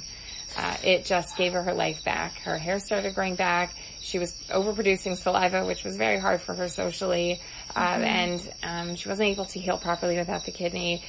[0.57, 2.33] Uh, it just gave her her life back.
[2.39, 3.73] Her hair started growing back.
[4.01, 7.39] She was overproducing saliva, which was very hard for her socially.
[7.75, 11.03] Um, and, um, she wasn't able to heal properly without the kidney.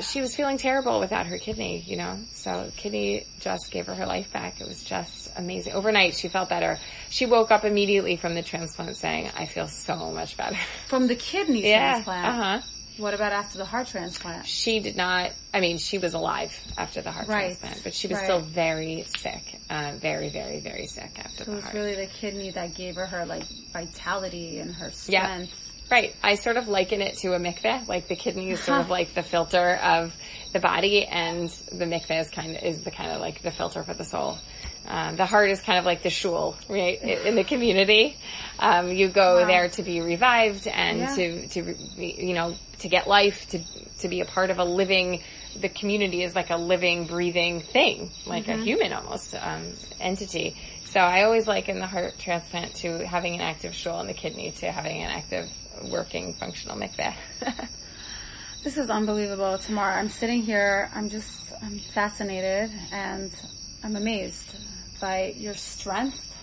[0.00, 4.04] She was feeling terrible without her kidney, you know, so kidney just gave her her
[4.04, 4.60] life back.
[4.60, 5.72] It was just amazing.
[5.72, 6.78] Overnight, she felt better.
[7.08, 10.58] She woke up immediately from the transplant saying, I feel so much better.
[10.88, 11.92] From the kidney Yeah.
[11.92, 12.26] transplant.
[12.26, 12.60] Uh huh.
[12.98, 14.46] What about after the heart transplant?
[14.46, 15.32] She did not.
[15.52, 17.48] I mean, she was alive after the heart Right.
[17.58, 18.24] transplant, but she was Right.
[18.24, 19.42] still very sick.
[19.68, 21.74] Uh, very, very, very sick after So the it was heart.
[21.74, 25.24] really the kidney that gave her her like vitality and her Yeah.
[25.26, 25.52] strength.
[25.90, 26.14] Right.
[26.22, 27.86] I sort of liken it to a mikveh.
[27.86, 30.12] Like the kidney is sort of like the filter of
[30.52, 33.82] the body, and the mikveh is kind of is the kind of like the filter
[33.84, 34.38] for the soul.
[34.88, 38.16] Um, the heart is kind of like the shul, right, in the community.
[38.60, 39.46] Um, you go Wow.
[39.46, 41.14] there to be revived and Yeah.
[41.14, 41.62] to to
[41.96, 43.60] be- you know to get life, to
[44.00, 45.22] to be a part of a living.
[45.58, 50.56] The community is like a living, breathing thing, like a human almost um, entity.
[50.84, 54.50] So I always liken the heart transplant to having an active shul and the kidney
[54.52, 55.50] to having an active,
[55.90, 57.14] working, functional mikveh.
[58.66, 59.58] This is unbelievable.
[59.58, 63.30] Tamara, I'm sitting here, I'm just, I'm fascinated and
[63.84, 64.56] I'm amazed
[65.00, 66.34] by your strength,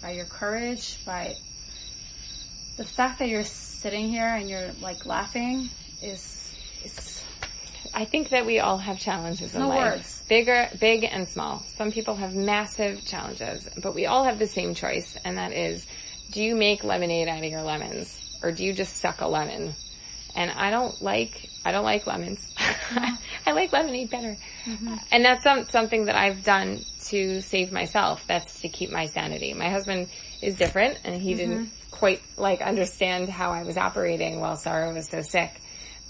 [0.00, 1.34] by your courage, by
[2.78, 3.44] the fact that you're
[3.80, 5.70] sitting here and you're like laughing
[6.02, 6.52] is,
[6.84, 7.24] is
[7.94, 9.94] I think that we all have challenges in No life.
[9.94, 10.22] words.
[10.28, 11.60] Bigger, big and small.
[11.60, 15.86] Some people have massive challenges, but we all have the same choice, and that is,
[16.30, 19.74] do you make lemonade out of your lemons, or do you just suck a lemon?
[20.34, 22.40] And I don't like, I don't like lemons.
[23.46, 24.36] I like lemonade better.
[24.64, 24.94] Mm-hmm.
[25.12, 28.24] And that's some, something that I've done to save myself.
[28.26, 29.54] That's to keep my sanity.
[29.54, 30.08] My husband
[30.42, 31.90] is different and he didn't mm-hmm.
[31.90, 35.50] quite like understand how I was operating while Sarah was so sick.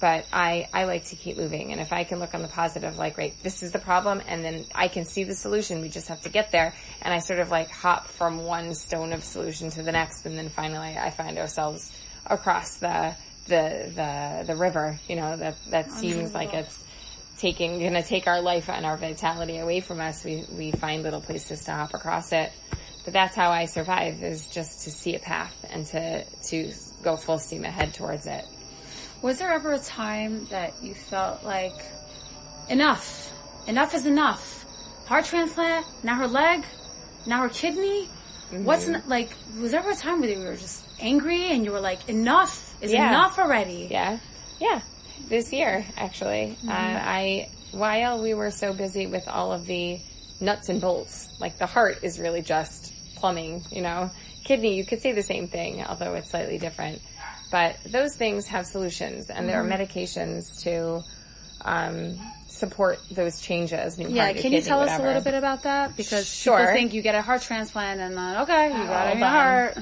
[0.00, 1.72] But I, I like to keep moving.
[1.72, 4.42] And if I can look on the positive, like, right, this is the problem and
[4.42, 5.83] then I can see the solution.
[5.83, 6.72] We just have to get there.
[7.02, 10.24] And I sort of like hop from one stone of solution to the next.
[10.24, 11.92] And then finally I find ourselves
[12.26, 13.14] across the,
[13.46, 16.83] the, the, the river, you know, that, that seems like it's
[17.38, 20.24] taking, gonna take our life and our vitality away from us.
[20.24, 22.53] We, we find little places to hop across it.
[23.05, 26.72] But that's how I survive is just to see a path and to, to
[27.03, 28.44] go full steam ahead towards it.
[29.22, 31.72] Was there ever a time that you felt like
[32.68, 33.33] enough,
[33.66, 34.64] enough is enough?
[35.07, 36.64] Heart transplant, now her leg,
[37.26, 38.07] now her kidney.
[38.50, 38.94] What's Mm-hmm.
[38.96, 39.31] n- like?
[39.61, 42.74] Was there ever a time where you were just angry and you were like, enough
[42.82, 43.08] is Yeah.
[43.08, 43.88] enough already?
[43.90, 44.18] Yeah.
[44.58, 44.80] Yeah.
[45.28, 46.56] This year, actually.
[46.66, 50.00] Uh, I, while we were so busy with all of the
[50.40, 54.10] nuts and bolts, like the heart is really just plumbing, you know,
[54.44, 57.00] kidney, you could say the same thing, although it's slightly different.
[57.50, 61.02] But those things have solutions and there are medications to,
[61.64, 63.98] um, support those changes.
[63.98, 65.96] Yeah, can you tell us a little bit about that?
[65.96, 66.58] Because Sure.
[66.58, 69.18] people think you get a heart transplant and then, okay, you got it in Hold
[69.18, 69.32] your on.
[69.32, 69.78] heart.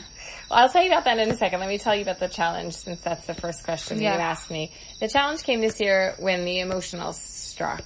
[0.51, 1.61] Well, I'll tell you about that in a second.
[1.61, 4.15] Let me tell you about the challenge since that's the first question Yeah.
[4.15, 4.73] you asked me.
[5.01, 7.83] The challenge came this year when the emotional struck.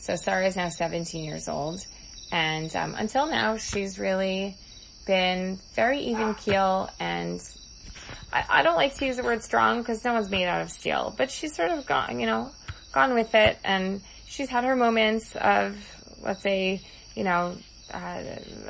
[0.00, 1.84] So Sarah is now 17 years old
[2.30, 4.56] and um, until now she's really
[5.06, 7.40] been very even keel and
[8.32, 10.70] I, I don't like to use the word strong because no one's made out of
[10.70, 12.50] steel, but she's sort of gone, you know,
[12.92, 15.76] gone with it and she's had her moments of,
[16.22, 16.80] let's say,
[17.14, 17.56] you know,
[17.92, 18.22] uh,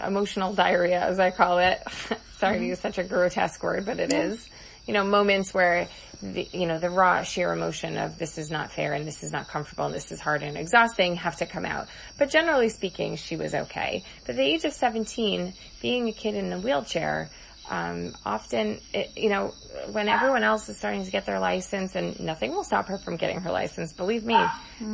[0.06, 1.82] emotional diarrhea, as I call it.
[2.38, 4.48] Sorry to use such a grotesque word, but it is.
[4.86, 5.88] You know, moments where
[6.22, 9.32] the, you know, the raw sheer emotion of this is not fair and this is
[9.32, 11.88] not comfortable and this is hard and exhausting have to come out.
[12.18, 14.04] But generally speaking, she was okay.
[14.26, 17.30] But at the age of 17, being a kid in a wheelchair,
[17.70, 19.54] um, often, it, you know,
[19.90, 23.16] when everyone else is starting to get their license and nothing will stop her from
[23.16, 24.36] getting her license, believe me,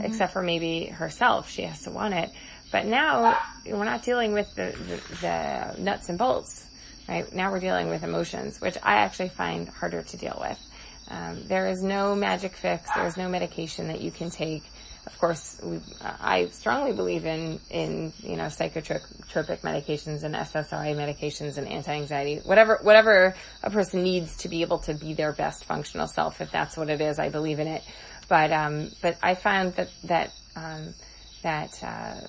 [0.04, 2.30] except for maybe herself, she has to want it.
[2.70, 6.66] But now we're not dealing with the, the, the nuts and bolts,
[7.08, 7.32] right?
[7.32, 10.58] Now we're dealing with emotions, which I actually find harder to deal with.
[11.08, 12.88] Um, there is no magic fix.
[12.94, 14.62] There is no medication that you can take.
[15.06, 21.58] Of course, we, I strongly believe in, in, you know, psychotropic medications and SSRI medications
[21.58, 26.06] and anti-anxiety, whatever, whatever a person needs to be able to be their best functional
[26.06, 26.40] self.
[26.40, 27.82] If that's what it is, I believe in it.
[28.28, 30.94] But, um, but I found that, that, um,
[31.42, 32.20] that, uh,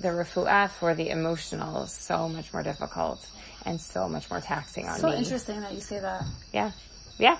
[0.00, 3.26] the refuah for the emotional is so much more difficult
[3.66, 5.16] and so much more taxing on So me.
[5.16, 6.24] interesting that you say that.
[6.52, 6.72] Yeah.
[7.18, 7.38] Yeah.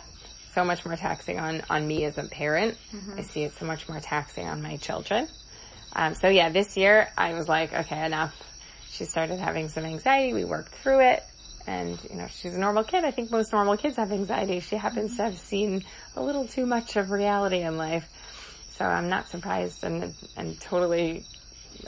[0.55, 2.77] So much more taxing on, on me as a parent.
[2.95, 3.19] Mm-hmm.
[3.19, 5.29] I see it so much more taxing on my children.
[5.95, 8.35] Um, so yeah, this year I was like, okay, enough.
[8.91, 10.35] She started having some anxiety.
[10.35, 11.23] We worked through it.
[11.67, 13.05] And, you know, she's a normal kid.
[13.05, 14.61] I think most normal kids have anxiety.
[14.61, 15.85] She happens to have seen
[16.17, 18.09] a little too much of reality in life.
[18.73, 21.27] So I'm not surprised and, and totally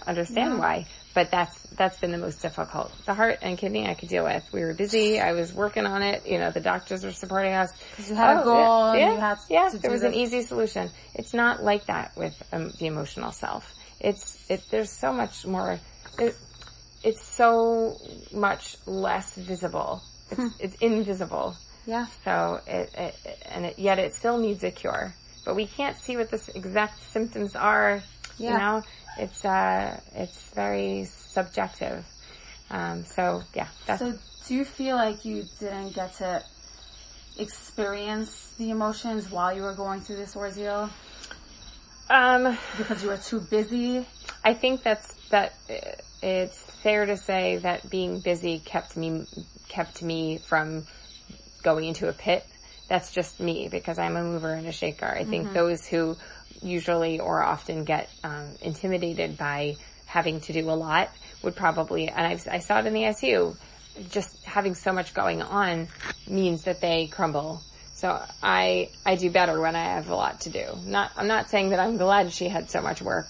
[0.07, 0.87] understand why.
[1.15, 2.91] But that's, that's been the most difficult.
[3.05, 4.45] The heart and kidney I could deal with.
[4.53, 5.21] We were busy.
[5.21, 6.27] I was working on it.
[6.27, 7.71] You know, the doctors were supporting us.
[7.91, 9.69] Because You had a goal Yeah, yeah.
[9.69, 10.89] to there was an easy solution.
[11.15, 13.75] It's not like that with um, the emotional self.
[14.01, 15.79] It's, it, there's so much more,
[16.19, 16.35] it,
[17.05, 17.99] it's so
[18.33, 20.03] much less visible.
[20.31, 21.57] It's, it's invisible.
[21.87, 22.07] Yeah.
[22.25, 23.15] So it, it
[23.51, 25.15] and it, yet it still needs a cure.
[25.45, 28.03] But we can't see what the exact symptoms are.
[28.51, 28.83] You know,
[29.19, 32.05] it's uh, it's very subjective.
[32.71, 36.43] Um, so yeah, that's So do you feel like you didn't get to
[37.39, 40.91] experience the emotions while you were going through this ordeal
[42.11, 44.07] um, because you were too busy?
[44.45, 45.55] I think that's that.
[46.23, 49.27] It's fair to say that being busy kept me
[49.69, 50.85] kept me from
[51.63, 52.47] going into a pit.
[52.89, 55.07] That's just me because I'm a mover and a shaker.
[55.07, 56.17] I think those who
[56.63, 61.11] usually or often get um, intimidated by having to do a lot
[61.43, 63.57] would probably, and I've, I saw it in the ICU.
[64.11, 65.89] Just having so much going on
[66.29, 67.61] means that they crumble.
[67.95, 70.65] So I I do better when I have a lot to do.
[70.87, 73.27] Not I'm not saying that I'm glad she had so much work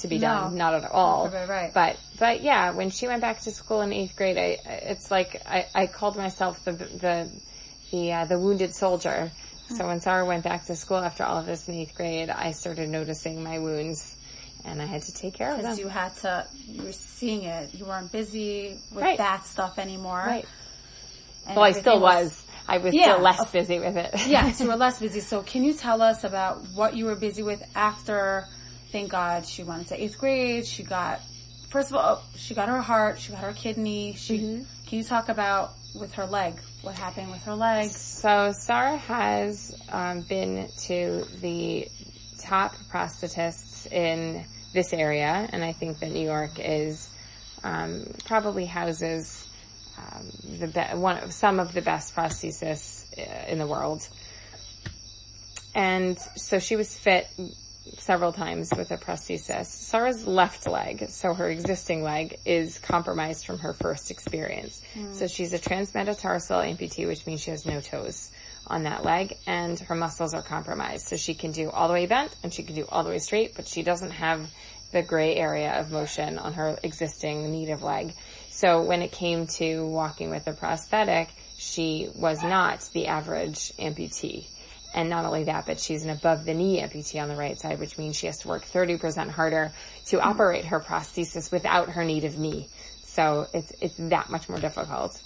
[0.00, 0.56] to be done.
[0.56, 1.28] Not at all.
[1.28, 1.72] Right, right.
[1.72, 5.40] But but yeah, when she went back to school in eighth grade, I it's like
[5.46, 7.30] I, I called myself the the
[7.92, 9.30] the uh, the wounded soldier.
[9.76, 12.52] So when Sarah went back to school after all of this in eighth grade, I
[12.52, 14.16] started noticing my wounds,
[14.64, 15.64] and I had to take care of them.
[15.64, 17.74] Because you had to, you were seeing it.
[17.74, 19.18] You weren't busy with Right.
[19.18, 20.24] that stuff anymore.
[20.26, 20.46] right.
[21.46, 22.42] And Well, I still was.
[22.68, 24.14] I was Yeah, still less busy with it.
[24.26, 25.20] yes, you were less busy.
[25.20, 28.46] So can you tell us about what you were busy with after,
[28.92, 30.66] thank God, she went into eighth grade.
[30.66, 31.20] She got,
[31.70, 34.14] first of all, oh, she got her heart, she got her kidney.
[34.16, 34.62] She, Mm-hmm.
[34.88, 36.54] can you talk about with her leg?
[36.82, 37.90] What happened with her leg?
[37.90, 41.88] So Sarah has um, been to the
[42.38, 47.08] top prosthetists in this area, and I think that New York is
[47.64, 49.46] um, probably houses
[49.98, 54.06] um, the be- one some of the best prosthesists uh, in the world.
[55.74, 57.28] And so she was fit
[57.98, 59.66] several times with a prosthesis.
[59.66, 64.82] Sarah's left leg, so her existing leg, is compromised from her first experience.
[64.94, 65.12] Hmm.
[65.12, 68.30] So she's a transmetatarsal amputee, which means she has no toes
[68.66, 71.08] on that leg, and her muscles are compromised.
[71.08, 73.18] So she can do all the way bent, and she can do all the way
[73.18, 74.50] straight, but she doesn't have
[74.92, 78.12] the gray area of motion on her existing native leg.
[78.50, 84.46] So when it came to walking with a prosthetic, she was not the average amputee.
[84.94, 87.78] And not only that, but she's an above the knee amputee on the right side,
[87.78, 89.72] which means she has to work 30% harder
[90.06, 92.68] to operate her prosthesis without her native knee.
[93.04, 95.20] So it's, it's that much more difficult.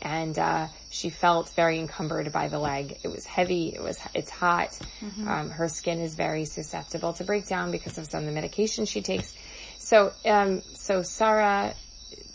[0.00, 2.98] And, uh, she felt very encumbered by the leg.
[3.02, 3.68] It was heavy.
[3.68, 4.78] It was, it's hot.
[5.26, 9.00] Um, her skin is very susceptible to breakdown because of some of the medication she
[9.00, 9.32] takes.
[9.78, 11.74] So, um, so Sarah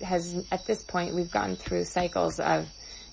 [0.03, 2.67] has, at this point, we've gone through cycles of,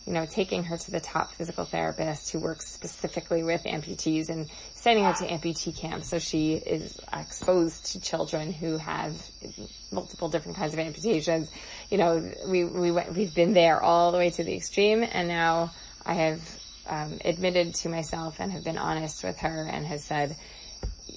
[0.06, 4.50] you know, taking her to the top physical therapist who works specifically with amputees and
[4.74, 6.04] sending her to amputee camp.
[6.04, 9.14] So she is exposed to children who have
[9.90, 11.50] multiple different kinds of amputations.
[11.90, 15.26] You know, we, we went, we've been there all the way to the extreme and
[15.26, 15.72] now
[16.04, 20.36] I have, um, admitted to myself and have been honest with her and has said,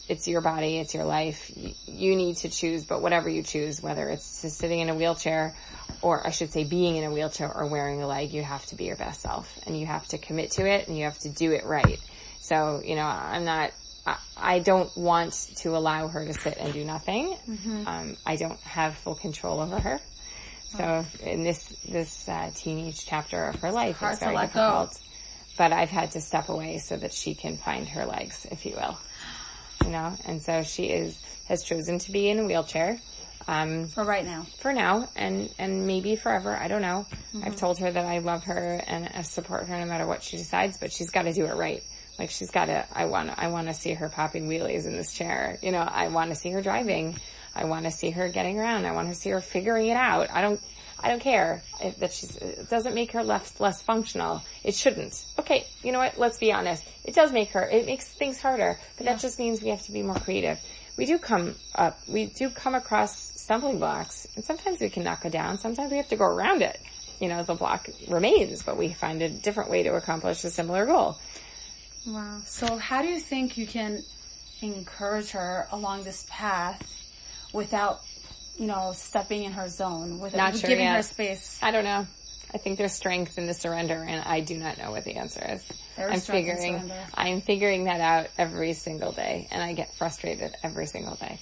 [0.10, 1.52] it's your body, it's your life.
[1.56, 5.56] You, you need to choose, but whatever you choose, whether it's sitting in a wheelchair
[6.02, 8.76] or I should say being in a wheelchair or wearing a leg, you have to
[8.76, 11.30] be your best self and you have to commit to it and you have to
[11.30, 12.00] do it right.
[12.40, 13.72] So, you know, I'm not,
[14.06, 17.36] I, I don't want to allow her to sit and do nothing.
[17.88, 20.00] Um, I don't have full control over her.
[20.78, 24.60] So in this, this, uh, teenage chapter of her life, Hard it's very let go.
[24.60, 25.02] difficult.
[25.58, 28.74] But I've had to step away so that she can find her legs, if you
[28.76, 28.98] will.
[29.88, 33.00] You know, and so she is, has chosen to be in a wheelchair.
[33.48, 34.46] Um, For right now.
[34.60, 37.06] for now and and maybe forever i don't know.
[37.42, 40.36] I've told her that i love her and I support her no matter what she
[40.36, 41.82] decides but she's got to do it right.
[42.20, 45.14] Like she's got to i want i want to see her popping wheelies in this
[45.14, 45.58] chair.
[45.62, 47.18] You know i want to see her driving.
[47.56, 48.86] I want to see her getting around.
[48.86, 50.30] I want to see her figuring it out.
[50.30, 50.60] I don't
[51.00, 55.26] i don't care if that she's it doesn't make her less less functional it shouldn't
[55.40, 58.78] okay you know what let's be honest it does make her it makes things harder
[58.98, 60.60] but that just means we have to be more creative
[60.98, 65.24] we do come up, we do come across stumbling blocks and sometimes we can knock
[65.26, 65.60] it down.
[65.60, 66.80] Sometimes we have to go around it.
[67.22, 70.86] You know, the block remains, but we find a different way to accomplish a similar
[70.86, 71.18] goal.
[72.06, 72.42] Wow.
[72.46, 74.02] So how do you think you can
[74.62, 76.82] encourage her along this path
[77.54, 78.02] without,
[78.58, 80.96] you know, stepping in her zone, without Not sure giving yet.
[80.98, 81.60] her space.
[81.62, 82.06] I don't know.
[82.54, 85.44] I think there's strength in the surrender, and I do not know what the answer
[85.50, 85.64] is.
[85.98, 86.76] There is I'm figuring.
[86.80, 86.96] surrender.
[87.14, 91.40] I'm figuring that out every single day, and I get frustrated every single day.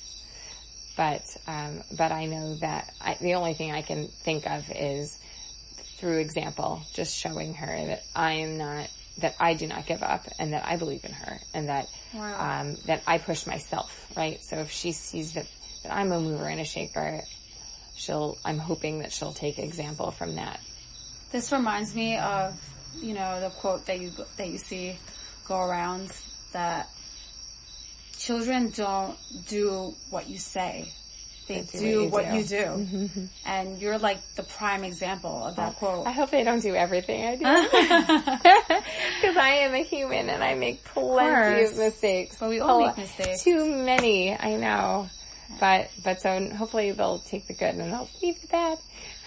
[0.97, 5.17] But um, but I know that I, the only thing I can think of is
[5.97, 8.89] through example, just showing her that I am not
[9.19, 12.61] that I do not give up, and that I believe in her, and that Wow.
[12.61, 14.11] um, that I push myself.
[14.17, 14.41] Right.
[14.43, 15.45] So if she sees that
[15.89, 17.21] I'm a mover and a shaker,
[17.95, 18.37] she'll.
[18.45, 20.59] I'm hoping that she'll take example from that.
[21.31, 22.59] This reminds me of,
[23.01, 24.97] you know, the quote that you that you see
[25.47, 26.11] go around
[26.53, 26.89] that
[28.17, 29.17] children don't
[29.47, 30.89] do what you say.
[31.47, 32.55] They, do do, what what you you do.
[32.55, 33.25] Mm-hmm.
[33.45, 36.07] And you're like the prime example of that oh, quote.
[36.07, 37.43] I hope they don't do everything I do.
[39.21, 41.77] Because I am a human and I make plenty of, course.
[41.77, 42.37] mistakes.
[42.39, 43.43] But we all Oh, make mistakes.
[43.43, 45.07] Too many, I know.
[45.59, 48.77] But, but so hopefully they'll take the good and they'll leave the bad.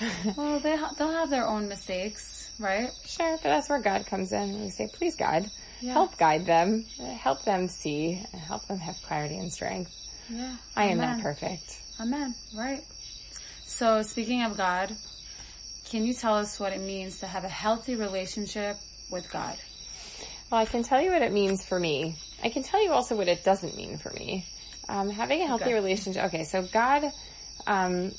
[0.36, 2.90] Well, they ha- they'll have their own mistakes, right?
[3.06, 4.60] Sure, but that's where God comes in.
[4.60, 5.50] We say, please God,
[5.80, 5.92] Yeah.
[5.94, 6.84] help guide them,
[7.18, 9.92] help them see, help them have clarity and strength.
[10.28, 10.56] Yeah.
[10.76, 11.16] I am Amen.
[11.16, 11.80] not perfect.
[12.00, 12.34] Amen.
[12.56, 12.82] Right.
[13.66, 14.92] So speaking of God,
[15.90, 18.76] can you tell us what it means to have a healthy relationship
[19.10, 19.56] with God?
[20.50, 22.16] Well, I can tell you what it means for me.
[22.44, 24.46] I can tell you also what it doesn't mean for me.
[24.88, 25.74] Um, having a healthy Okay.
[25.74, 26.24] relationship.
[26.26, 27.12] Okay, so God,
[27.66, 28.12] um,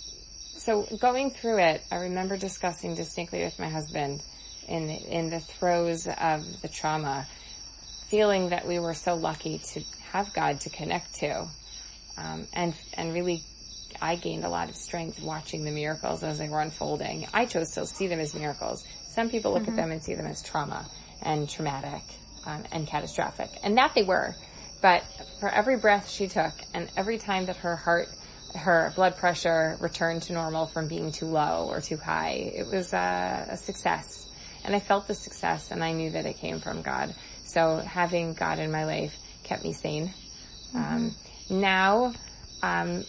[0.57, 4.21] so going through it, I remember discussing distinctly with my husband
[4.67, 7.25] in in the throes of the trauma,
[8.07, 11.47] feeling that we were so lucky to have God to connect to,
[12.17, 13.43] um, and and really.
[14.01, 17.27] I gained a lot of strength watching the miracles as they were unfolding.
[17.33, 18.85] I chose to see them as miracles.
[19.09, 20.85] Some people look at them and see them as trauma
[21.21, 22.03] and traumatic
[22.45, 24.35] um, and catastrophic, and that they were.
[24.81, 25.03] But
[25.39, 28.07] for every breath she took, and every time that her heart,
[28.55, 32.93] her blood pressure returned to normal from being too low or too high, it was
[32.93, 34.25] uh, a success.
[34.63, 37.13] And I felt the success, and I knew that it came from God.
[37.45, 40.13] So having God in my life kept me sane.
[40.75, 41.15] Um,
[41.49, 42.13] now,
[42.61, 43.03] um,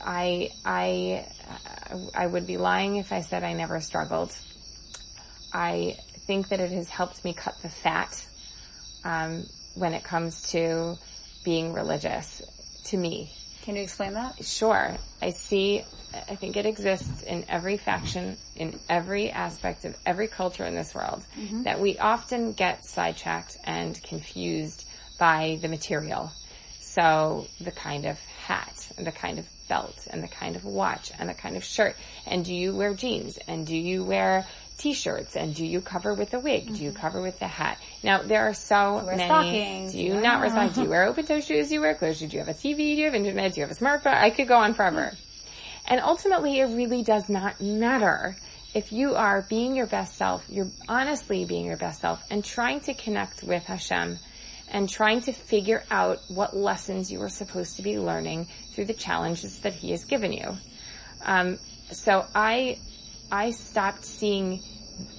[0.00, 1.26] I I
[2.14, 4.36] I would be lying if I said I never struggled.
[5.52, 5.96] I
[6.26, 8.26] think that it has helped me cut the fat
[9.04, 9.44] um,
[9.74, 10.96] when it comes to
[11.44, 12.42] being religious.
[12.86, 13.30] To me,
[13.62, 14.44] Can you explain that?
[14.44, 15.84] sure, I see.
[16.28, 20.94] I think it exists in every faction, in every aspect of every culture in this
[20.94, 21.64] world, mm-hmm.
[21.64, 24.86] that we often get sidetracked and confused
[25.18, 26.30] by the material.
[26.80, 31.10] So the kind of hat, and the kind of belt, and the kind of watch,
[31.18, 31.96] and the kind of shirt.
[32.26, 33.38] And do you wear jeans?
[33.48, 34.46] And do you wear
[34.78, 35.36] t-shirts?
[35.36, 36.74] And do you cover with a wig?
[36.74, 37.78] Do you cover with the hat?
[38.02, 39.24] Now there are so wear many.
[39.24, 39.92] stockings.
[39.92, 40.76] Do you not wear stockings?
[40.76, 41.68] Do you wear open toe shoes?
[41.68, 42.30] Do you wear closed shoes?
[42.30, 42.76] Do you have a TV?
[42.76, 43.54] Do you have internet?
[43.54, 44.14] Do you have a smartphone?
[44.14, 45.12] I could go on forever.
[45.86, 48.36] And ultimately, it really does not matter.
[48.74, 52.80] If you are being your best self, you're honestly being your best self and trying
[52.80, 54.18] to connect with Hashem
[54.70, 58.94] and trying to figure out what lessons you are supposed to be learning through the
[58.94, 60.56] challenges that He has given you.
[61.24, 61.58] Um,
[61.92, 62.78] so I,
[63.30, 64.60] I stopped seeing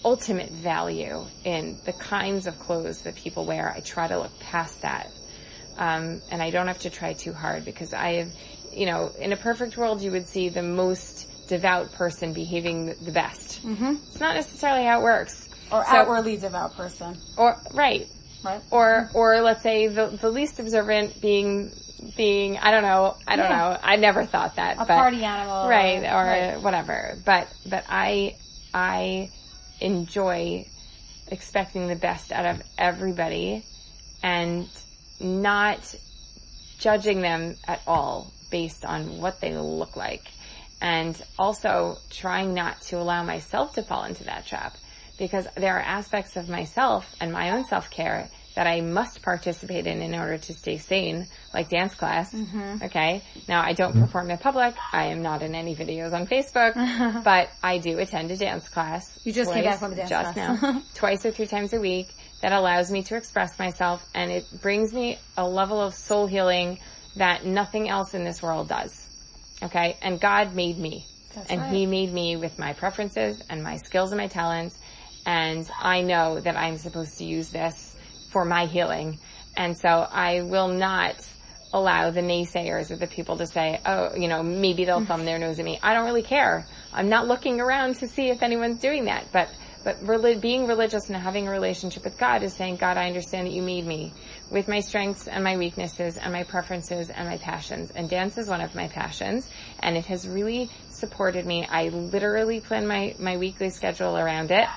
[0.03, 3.71] ultimate value in the kinds of clothes that people wear.
[3.75, 5.09] I try to look past that.
[5.77, 8.31] Um, and I don't have to try too hard because I have,
[8.71, 13.11] you know, in a perfect world, you would see the most devout person behaving the-
[13.11, 13.61] best.
[13.65, 13.95] Mm-hmm.
[14.07, 15.49] It's not necessarily how it works.
[15.71, 18.07] Or So- outwardly devout person, Or, right.
[18.43, 18.61] right?
[18.71, 21.71] Or, or let's say the, the least observant being,
[22.15, 23.57] being, I don't know, I don't Yeah.
[23.57, 23.79] know.
[23.83, 24.75] I never thought that.
[24.75, 26.61] a but, party animal, right or right.
[26.61, 28.35] whatever but but i
[28.73, 29.29] i
[29.81, 30.65] enjoy
[31.27, 33.63] expecting the best out of everybody
[34.23, 34.67] and
[35.19, 35.95] not
[36.79, 40.23] judging them at all based on what they look like
[40.81, 44.75] and also trying not to allow myself to fall into that trap
[45.17, 50.01] because there are aspects of myself and my own self-care that I must participate in
[50.01, 52.33] in order to stay sane, like dance class.
[52.33, 52.83] Mm-hmm.
[52.83, 53.21] Okay.
[53.47, 54.75] Now I don't perform in public.
[54.93, 56.73] I am not in any videos on Facebook,
[57.23, 59.19] but I do attend a dance class.
[59.25, 60.61] You just came twice- back from a dance just class.
[60.61, 62.07] now, twice or three times a week.
[62.41, 66.79] That allows me to express myself, and it brings me a level of soul healing
[67.15, 69.07] that nothing else in this world does.
[69.63, 71.73] Okay, and God made me, That's and right.
[71.73, 74.77] He made me with my preferences and my skills and my talents,
[75.25, 77.94] and I know that I'm supposed to use this
[78.35, 79.17] for my healing,
[79.55, 79.87] and so
[80.27, 81.15] I will not
[81.71, 85.07] allow the naysayers or the people to say, oh, you know, maybe they'll mm.
[85.07, 85.79] thumb their nose at me.
[85.81, 86.65] I don't really care.
[86.93, 89.47] I'm not looking around to see if anyone's doing that, but
[89.85, 93.45] But relig- being religious and having a relationship with God is saying, God, I understand
[93.45, 94.13] that you made me
[94.49, 97.91] with my strengths and my weaknesses and my preferences and my passions.
[97.95, 99.47] And dance is one of my passions
[99.83, 101.67] and it has really supported me.
[101.69, 104.67] I literally plan my, my weekly schedule around it.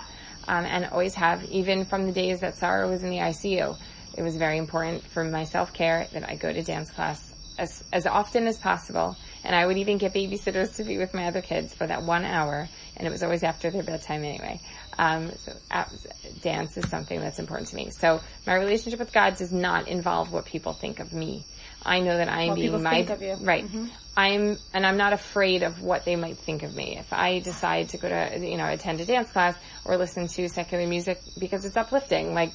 [0.46, 3.76] Um, and always have, even from the days that Sarah was in the ICU.
[4.16, 8.06] It was very important for my self-care that I go to dance class as, as
[8.06, 9.16] often as possible.
[9.44, 12.24] And I would even get babysitters to be with my other kids for that one
[12.24, 12.68] hour.
[12.96, 14.60] And it was always after their bedtime anyway.
[14.98, 15.52] Um, so
[16.40, 17.90] dance is something that's important to me.
[17.90, 21.44] So my relationship with God does not involve what people think of me.
[21.88, 23.36] I know that I am What being my think of you.
[23.40, 23.64] right.
[23.64, 23.86] Mm-hmm.
[24.16, 26.96] I'm and I'm not afraid of what they might think of me.
[26.98, 30.48] If I decide to go to you know attend a dance class or listen to
[30.48, 32.52] secular music because it's uplifting, like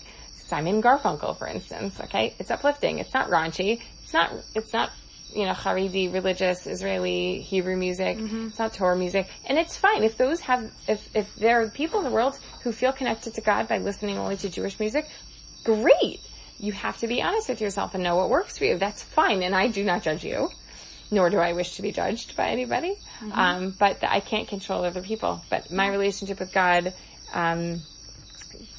[0.48, 2.00] Simon Garfunkel, for instance.
[2.02, 3.00] Okay, it's uplifting.
[3.00, 3.82] It's not raunchy.
[4.04, 4.32] It's not.
[4.56, 4.92] It's not.
[5.34, 8.20] You know, Haredi, religious, Israeli, Hebrew music.
[8.20, 8.48] Mm-hmm.
[8.50, 9.28] It's not Torah music.
[9.48, 10.04] And it's fine.
[10.04, 13.42] If those have, if, if there are people in the world who feel connected to
[13.42, 15.08] God by listening only to Jewish music,
[15.64, 16.20] great.
[16.64, 18.78] You have to be honest with yourself and know what works for you.
[18.78, 19.44] That's fine.
[19.44, 20.50] And I do not judge you
[21.14, 22.98] nor do I wish to be judged by anybody.
[23.34, 25.42] Um, but I can't control other people.
[25.50, 26.94] But my relationship with God,
[27.34, 27.82] um,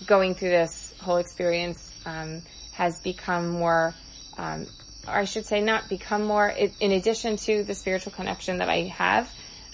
[0.06, 3.94] going through this whole experience, um, has become more,
[4.36, 4.66] um,
[5.06, 8.68] or I should say not become more, it, in addition to the spiritual connection that
[8.68, 9.30] I have,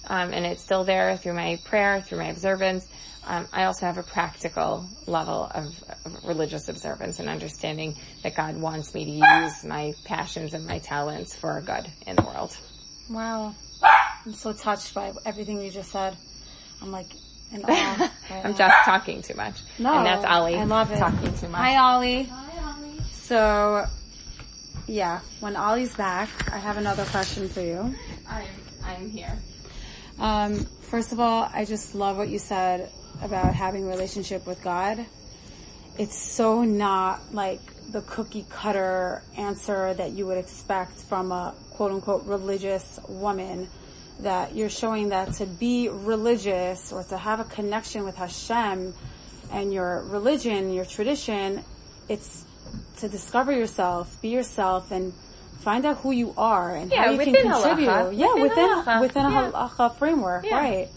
[0.06, 2.86] um, and it's still there through my prayer, through my observance,
[3.26, 8.56] um, I also have a practical level of, of religious observance and understanding that God
[8.56, 12.56] wants me to use my passions and my talents for a good in the world.
[13.10, 13.54] Wow.
[14.24, 16.16] I'm so touched by everything you just said.
[16.80, 17.08] I'm like
[17.52, 17.68] in awe.
[18.30, 18.56] right I'm now.
[18.56, 19.60] just talking too much.
[19.78, 20.56] No, and that's Ollie.
[20.56, 20.98] I love it.
[20.98, 21.60] Talking too much.
[21.60, 22.24] Hi, Ollie.
[22.24, 23.00] Hi, Ollie.
[23.12, 23.86] So,
[24.86, 27.94] yeah, when Ollie's back, I have another question for you.
[28.28, 28.46] I'm,
[28.84, 29.38] I'm here.
[30.18, 32.90] Um, first of all, I just love what you said
[33.22, 35.04] about having a relationship with God.
[35.98, 37.60] It's so not like
[37.92, 43.68] the cookie cutter answer that you would expect from a quote unquote religious woman.
[44.20, 48.92] That you're showing that to be religious or to have a connection with Hashem
[49.50, 51.64] and your religion, your tradition,
[52.08, 52.44] it's
[52.98, 55.12] to discover yourself, be yourself, and
[55.60, 57.88] find out who you are and how you can contribute.
[57.88, 58.16] halacha.
[58.16, 59.50] Yeah, Within within within a Yeah.
[59.52, 60.54] halacha framework, Yeah.
[60.56, 60.88] right?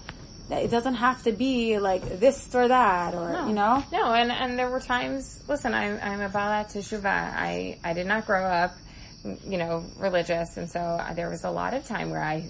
[0.50, 3.48] It doesn't have to be like this or that, or No.
[3.48, 3.84] you know.
[3.92, 7.06] No, and, and there were times, listen, I'm, I'm a Balat Teshuvah.
[7.06, 8.76] I, I did not grow up,
[9.24, 12.50] you know, religious, and so I- there was a lot of time where I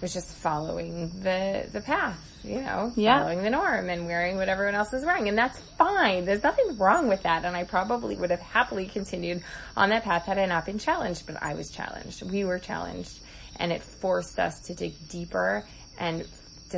[0.00, 3.20] was just following the, the path, you know, Yeah.
[3.20, 6.24] following the norm and wearing what everyone else is wearing, and that's fine.
[6.24, 9.42] There's nothing wrong with that, and I probably would have happily continued
[9.76, 12.22] on that path had I not been challenged, but I was challenged.
[12.22, 13.20] We were challenged,
[13.60, 15.64] and it forced us to dig deeper
[15.98, 16.24] and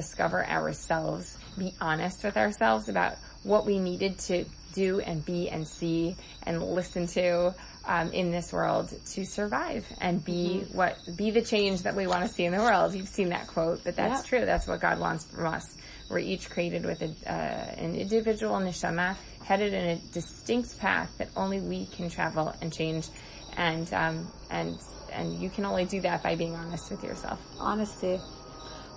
[0.00, 4.44] discover ourselves, be honest with ourselves about what we needed to
[4.74, 7.54] do and be and see and listen to
[7.86, 12.22] um, in this world to survive and be what be the change that we want
[12.26, 12.92] to see in the world.
[12.94, 14.28] You've seen that quote, but that's Yeah.
[14.28, 14.44] true.
[14.44, 15.64] That's what God wants from us.
[16.10, 21.28] We're each created with a, uh, an individual neshama headed in a distinct path that
[21.36, 23.08] only we can travel and change,
[23.56, 24.76] and um, and
[25.12, 27.40] and you can only do that by being honest with yourself.
[27.58, 28.20] Honesty.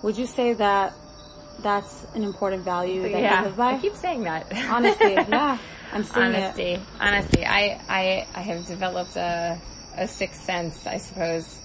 [0.02, 0.94] Would you say that
[1.62, 3.72] that's an important value that you live by?
[3.74, 4.46] I keep saying that.
[4.70, 5.16] Honesty.
[5.28, 5.58] Yeah,
[5.92, 6.42] I'm seeing it.
[6.42, 7.44] honesty, honesty.
[7.44, 9.60] I, I, I have developed a,
[9.96, 11.58] a sixth sense, I suppose,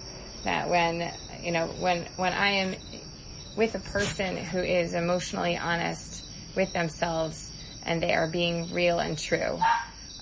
[0.44, 1.12] that when,
[1.42, 2.74] you know, when, when I am
[3.56, 6.24] with a person who is emotionally honest
[6.56, 7.52] with themselves
[7.84, 9.58] and they are being real and true,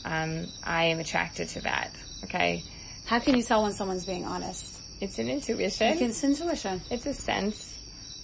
[0.04, 1.90] um, I am attracted to that.
[2.24, 2.62] Okay.
[3.06, 4.80] How can you tell when someone's being honest?
[5.00, 5.98] It's an intuition.
[5.98, 6.80] It's intuition.
[6.90, 7.73] It's a sense.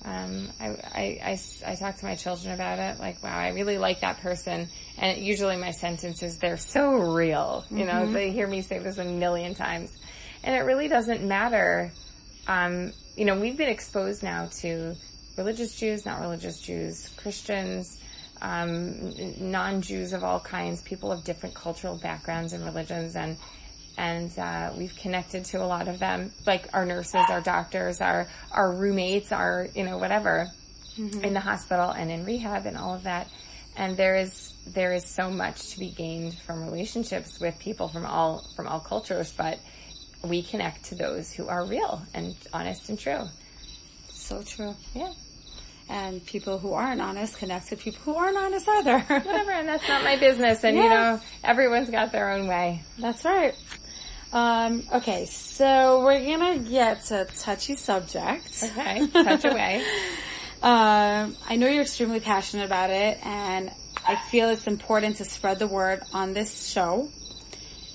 [0.05, 1.41] Um, I, I, I,
[1.73, 4.69] I talk to my children about it, like, wow, I really like that person.
[4.97, 7.65] And usually my sentences, they're so real.
[7.71, 9.93] You know, they hear me say this a million times.
[10.43, 11.93] And it really doesn't matter.
[12.47, 14.95] Um, you know, we've been exposed now to
[15.37, 17.99] religious Jews, not religious Jews, Christians,
[18.41, 23.37] um, non-Jews of all kinds, people of different cultural backgrounds and religions, and
[24.01, 28.27] and uh, we've connected to a lot of them, like our nurses, our doctors, our
[28.51, 30.49] our roommates, our you know whatever,
[30.97, 33.29] in the hospital and in rehab and all of that.
[33.77, 38.07] And there is there is so much to be gained from relationships with people from
[38.07, 39.59] all from all cultures, but
[40.25, 43.25] we connect to those who are real and honest and true.
[44.09, 44.75] So true.
[44.95, 45.13] Yeah,
[45.89, 48.99] And people who aren't honest connect with people who aren't honest either.
[49.09, 49.51] whatever.
[49.51, 50.63] And that's not my business.
[50.65, 52.83] And you know, everyone's got their own way.
[52.99, 53.55] That's right.
[54.33, 58.62] Um, okay, so we're gonna get to touchy subject.
[58.62, 59.85] Okay, touch away.
[60.62, 63.70] Um, I know you're extremely passionate about it, and
[64.07, 67.09] I feel it's important to spread the word on this show.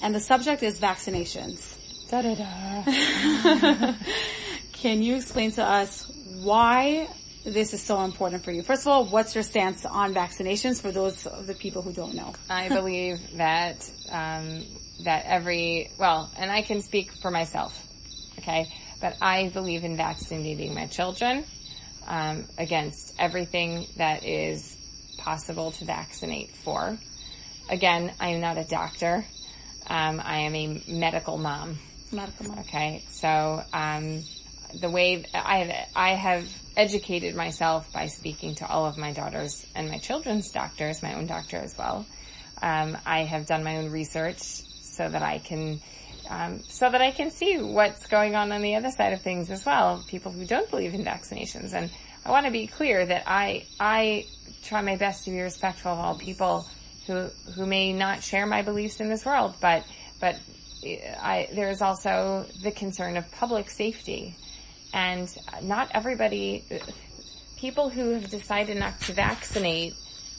[0.02, 1.76] And the subject is vaccinations.
[2.10, 3.94] Da da da.
[4.74, 6.12] Can you explain to us
[6.42, 7.08] why
[7.46, 8.64] this is so important for you?
[8.64, 12.16] First of all, what's your stance on vaccinations for those of the people who don't
[12.16, 12.34] know?
[12.50, 14.64] I believe that um,
[15.04, 17.74] that every well, and I can speak for myself,
[18.40, 18.68] okay,
[19.02, 21.46] but I believe in vaccinating my children
[22.08, 24.78] um, against everything that is
[25.18, 26.98] possible to vaccinate for.
[27.70, 29.26] Again, I am not a doctor.
[29.88, 31.78] Um, I am a medical mom.
[32.12, 32.60] Medical mom.
[32.60, 34.24] Okay, so um,
[34.80, 39.66] the way I have I have educated myself by speaking to all of my daughters
[39.76, 42.06] and my children's doctors, my own doctor as well.
[42.62, 44.64] Um, I have done my own research
[44.96, 45.80] so that I can
[46.30, 49.52] um, so that I can see what's going on on the other side of things
[49.52, 50.04] as well.
[50.08, 51.92] People who don't believe in vaccinations, and
[52.26, 54.26] I want to be clear that I I
[54.64, 56.66] try my best to be respectful of all people
[57.08, 59.86] who who may not share my beliefs in this world, but
[60.20, 60.40] but
[60.84, 64.36] I, there is also the concern of public safety,
[64.94, 65.30] and
[65.62, 66.64] not everybody.
[67.58, 69.94] People who have decided not to vaccinate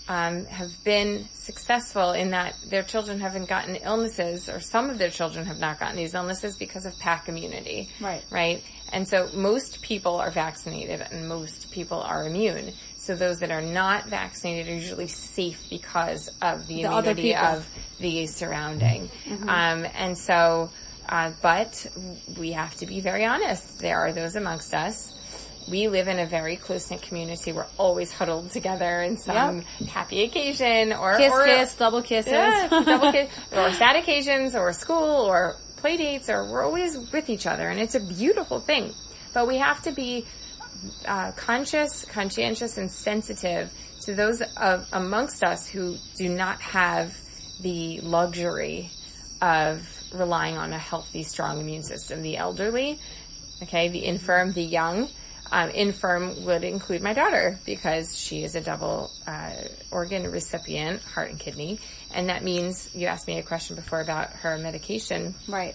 [0.09, 5.11] um, have been successful in that their children haven't gotten illnesses, or some of their
[5.11, 7.89] children have not gotten these illnesses because of pack immunity.
[8.01, 8.25] Right.
[8.31, 8.63] Right.
[8.93, 12.73] And so most people are vaccinated, and most people are immune.
[12.99, 17.69] So those that are not vaccinated are usually safe because of the, The immunity of
[18.01, 19.11] the surrounding.
[19.49, 20.71] Um, and so,
[21.09, 21.87] uh, but
[22.39, 23.79] we have to be very honest.
[23.79, 25.16] There are those amongst us.
[25.69, 27.53] We live in a very close knit community.
[27.53, 32.33] We're always huddled together in some happy occasion or Kiss, or, kiss, double kisses.
[32.33, 37.29] yeah, double kiss, or sad occasions, or school, or play dates, or we're always with
[37.29, 38.93] each other, and it's a beautiful thing.
[39.35, 40.25] But we have to be
[41.07, 47.17] uh, conscious, conscientious, and sensitive to those of amongst us who do not have
[47.61, 48.91] the luxury
[49.43, 52.23] of relying on a healthy, strong immune system.
[52.23, 53.01] The elderly,
[53.65, 55.09] okay, the infirm, the young.
[55.53, 59.53] Um, infirm would include my daughter because she is a double uh,
[59.91, 61.79] organ recipient, heart and kidney,
[62.13, 65.35] and that means you asked me a question before about her medication.
[65.49, 65.75] Right.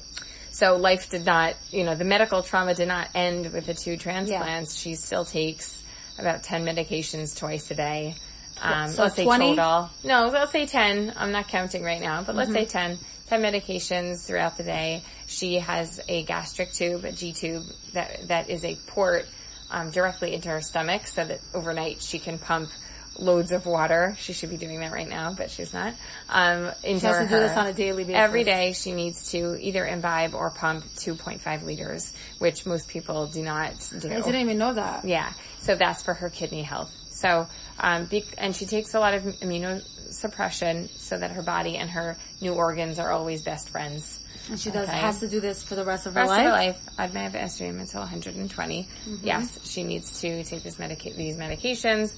[0.52, 3.96] So life did not, you know, the medical trauma did not end with the two
[3.96, 4.76] transplants.
[4.76, 5.82] She still takes
[6.20, 8.16] about 10 medications twice a day.
[8.62, 9.56] Um, So let's say 20?
[9.56, 9.90] total.
[10.04, 11.14] No, let's say 10.
[11.16, 13.00] I'm not counting right now, but let's say 10.
[13.28, 15.02] 10 medications throughout the day.
[15.26, 17.64] She has a gastric tube, a G tube
[17.94, 19.26] that, that is a port,
[19.72, 22.70] um, directly into her stomach so that overnight she can pump
[23.18, 24.16] loads of water.
[24.18, 25.94] She should be doing that right now, but she's not.
[26.30, 28.20] Um, into She has to do this on a daily basis.
[28.20, 33.44] Every day she needs to either imbibe or pump 2.5 liters, which most people do
[33.44, 34.10] not do.
[34.10, 35.06] I didn't even know that.
[35.06, 35.32] Yeah.
[35.60, 36.96] So that's for her kidney health.
[37.10, 37.48] So,
[37.80, 42.18] um, be, and she takes a lot of immunosuppression so that her body and her
[42.42, 44.21] new organs are always best friends.
[44.50, 44.98] And she does Okay.
[44.98, 46.40] has to do this for the rest of her Rest life.
[46.40, 48.88] of her life, have estrogen until 120.
[49.24, 52.14] Yes, she needs to take this medica- these medications,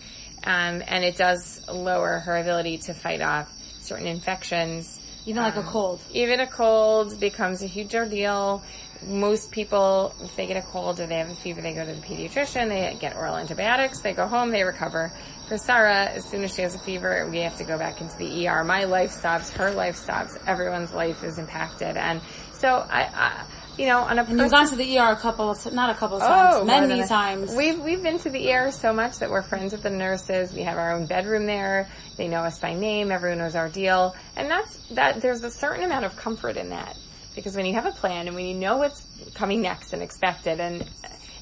[0.45, 3.51] um, and it does lower her ability to fight off
[3.81, 4.99] certain infections.
[5.25, 6.01] Even like a Um, cold.
[6.11, 8.61] Even a cold becomes a huge ordeal.
[9.07, 11.93] Most people, if they get a cold or they have a fever, they go to
[11.93, 15.11] the pediatrician, they get oral antibiotics, they go home, they recover.
[15.47, 18.17] For Sarah, as soon as she has a fever, we have to go back into
[18.17, 18.63] the ER.
[18.63, 21.97] My life stops, her life stops, everyone's life is impacted.
[21.97, 22.21] And
[22.53, 23.45] so I, I
[23.77, 25.89] you know, on a And you've gone to the ER a couple of, t- not
[25.89, 27.53] a couple of times, Oh, many a- times.
[27.55, 30.53] We've we've been to the ER so much that we're friends with the nurses.
[30.53, 31.89] We have our own bedroom there.
[32.15, 33.11] They know us by name.
[33.11, 35.21] Everyone knows our deal, and that's that.
[35.21, 36.95] There's a certain amount of comfort in that
[37.35, 40.59] because when you have a plan and when you know what's coming next and expected,
[40.59, 40.87] and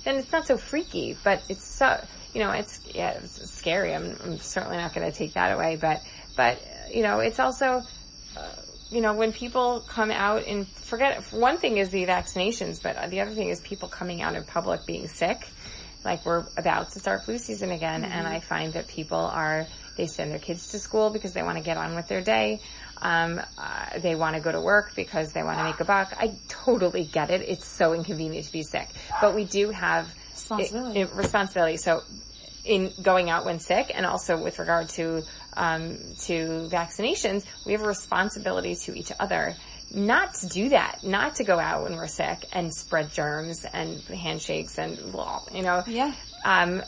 [0.06, 1.18] then it's not so freaky.
[1.26, 2.02] But it's so
[2.34, 3.94] you know it's yeah it's scary.
[3.94, 6.02] I'm, I'm certainly not going to take that away, but
[6.36, 6.62] but
[6.92, 7.84] you know it's also
[8.92, 13.22] you know, when people come out and forget, one thing is the vaccinations, but the
[13.22, 15.48] other thing is people coming out in public being sick.
[16.04, 19.66] Like we're about to start flu season again, and I find that people are,
[19.98, 22.60] they send their kids to school because they want to get on with their day.
[23.02, 26.14] Um, uh, they want to go to work because they want to make a buck.
[26.20, 27.42] I totally get it.
[27.48, 28.90] It's so inconvenient to be sick,
[29.22, 30.14] but we do have
[30.58, 30.99] Responsibility.
[31.02, 31.78] i- i- responsibility.
[31.78, 32.02] So
[32.64, 35.24] in going out when sick and also with regard to
[35.58, 39.56] um, to vaccinations, we have a responsibility to each other
[39.93, 43.99] not to do that, not to go out when we're sick and spread germs and
[44.04, 45.84] handshakes and blah, you know.
[45.86, 46.14] Yeah.
[46.45, 46.82] Um,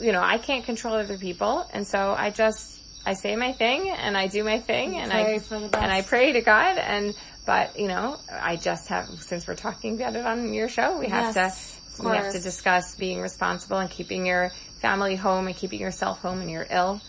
[0.00, 3.90] you know, I can't control other people, and so I just I say my thing
[3.90, 5.82] and I do my thing and Pray I for the best.
[5.82, 7.12] and I pray to God and
[7.44, 11.08] but you know I just have since we're talking about it on your show we
[11.08, 15.56] have Yes, to we have to discuss being responsible and keeping your family home and
[15.56, 17.00] keeping yourself home when you're ill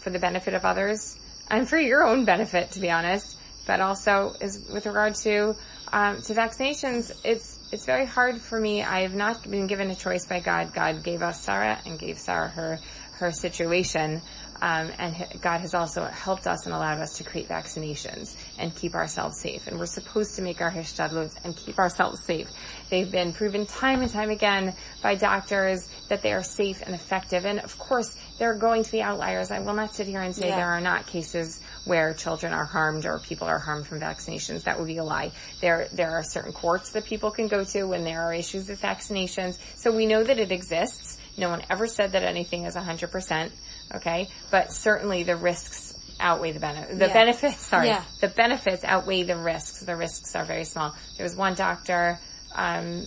[0.00, 1.16] for the benefit of others
[1.50, 3.36] and for your own benefit, to be honest.
[3.66, 5.54] But also is with regard to
[5.92, 8.82] um, to vaccinations, it's it's very hard for me.
[8.82, 10.72] I have not been given a choice by God.
[10.72, 12.78] God gave us Sarah and gave Sarah her
[13.18, 14.22] her situation.
[14.62, 18.94] Um, and God has also helped us and allowed us to create vaccinations and keep
[18.94, 19.66] ourselves safe.
[19.66, 22.48] And we're supposed to make our hishtadlut and keep ourselves safe.
[22.90, 27.46] They've been proven time and time again by doctors that they are safe and effective.
[27.46, 29.50] And of course, there are going to be outliers.
[29.50, 30.56] I will not sit here and say yeah.
[30.56, 34.64] there are not cases where children are harmed or people are harmed from vaccinations.
[34.64, 35.32] That would be a lie.
[35.60, 38.80] There, there are certain courts that people can go to when there are issues with
[38.80, 39.58] vaccinations.
[39.76, 41.19] So we know that it exists.
[41.36, 43.50] No one ever said that anything is 100%.
[43.94, 44.28] Okay.
[44.50, 46.98] But certainly the risks outweigh the benefits.
[46.98, 47.12] The yeah.
[47.12, 47.86] benefits, sorry.
[47.88, 48.04] Yeah.
[48.20, 49.80] The benefits outweigh the risks.
[49.80, 50.94] The risks are very small.
[51.16, 52.18] There was one doctor,
[52.54, 53.06] um,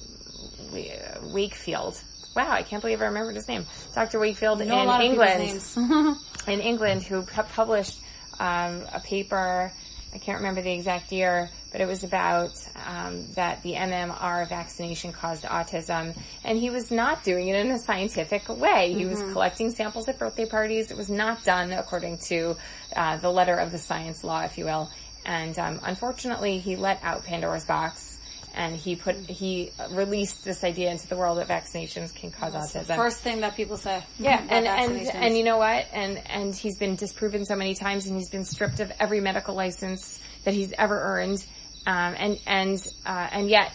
[1.31, 2.01] Wakefield.
[2.35, 3.65] Wow, I can't believe I remembered his name.
[3.93, 4.19] Dr.
[4.19, 5.63] Wakefield in England.
[6.47, 7.99] in England who published
[8.39, 9.71] um, a paper
[10.13, 12.51] I can't remember the exact year, but it was about
[12.85, 17.79] um, that the MMR vaccination caused autism, and he was not doing it in a
[17.79, 18.93] scientific way.
[18.93, 19.09] He mm-hmm.
[19.09, 20.91] was collecting samples at birthday parties.
[20.91, 22.55] It was not done according to
[22.95, 24.91] uh, the letter of the science law, if you will.
[25.25, 28.12] And um, unfortunately, he let out Pandora's box
[28.53, 32.73] and he put he released this idea into the world that vaccinations can cause That's
[32.73, 32.95] autism.
[32.95, 34.03] first thing that people say.
[34.19, 35.87] Yeah, and and and you know what?
[35.91, 39.55] And and he's been disproven so many times, and he's been stripped of every medical
[39.55, 41.43] license that he's ever earned,
[41.87, 43.73] um, and and uh, and yet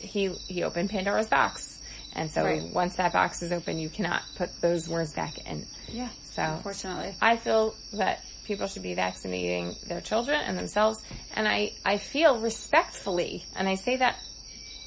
[0.00, 1.78] he he opened Pandora's box.
[2.12, 2.62] And so right.
[2.74, 5.64] once that box is open, you cannot put those words back in.
[5.88, 6.08] Yeah.
[6.32, 11.02] So unfortunately, I feel that people should be vaccinating their children and themselves.
[11.34, 14.16] And I, I feel respectfully, and I say that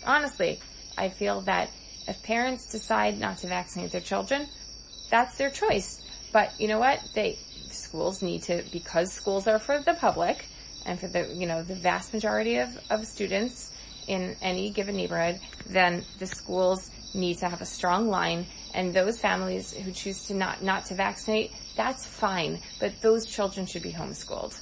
[0.06, 0.60] honestly,
[0.98, 1.70] I feel that
[2.08, 4.48] if parents decide not to vaccinate their children,
[5.10, 6.02] that's their choice.
[6.32, 7.00] But you know what?
[7.14, 7.38] They,
[7.70, 10.46] schools need to, because schools are for the public
[10.86, 13.72] and for the, you know, the vast majority of, of students
[14.08, 19.20] in any given neighborhood, then the schools need to have a strong line and those
[19.20, 23.92] families who choose to not, not to vaccinate, that's fine, but those children should be
[23.92, 24.60] homeschooled.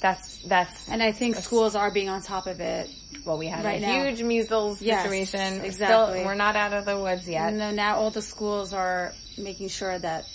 [0.00, 0.88] That's, that's.
[0.90, 2.90] And I think schools are being on top of it.
[3.24, 4.04] Well, we had right a now.
[4.04, 5.64] huge measles yes, situation.
[5.64, 6.18] Exactly.
[6.18, 7.54] Still, we're not out of the woods yet.
[7.54, 10.26] No, now all the schools are making sure that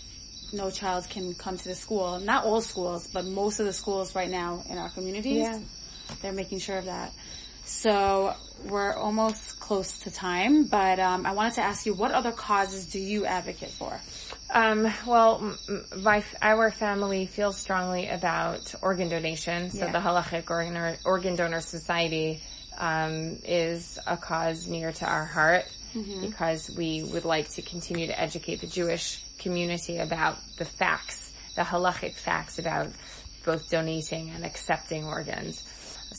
[0.52, 2.20] no child can come to the school.
[2.20, 5.38] Not all schools, but most of the schools right now in our communities.
[5.38, 5.60] Yeah.
[6.24, 7.12] They're making sure of that.
[7.70, 8.34] So
[8.66, 12.88] we're almost close to time, but um, I wanted to ask you, what other causes
[12.88, 14.02] do you advocate for?
[14.52, 15.56] Um, well,
[15.96, 19.70] my, our family feels strongly about organ donation.
[19.70, 19.92] So yeah.
[19.92, 22.42] the Halachic Organ, Organ Donor Society
[22.80, 26.22] um, is a cause near to our heart mm-hmm.
[26.22, 31.62] because we would like to continue to educate the Jewish community about the facts, the
[31.62, 32.88] halachic facts about
[33.46, 35.69] both donating and accepting organs.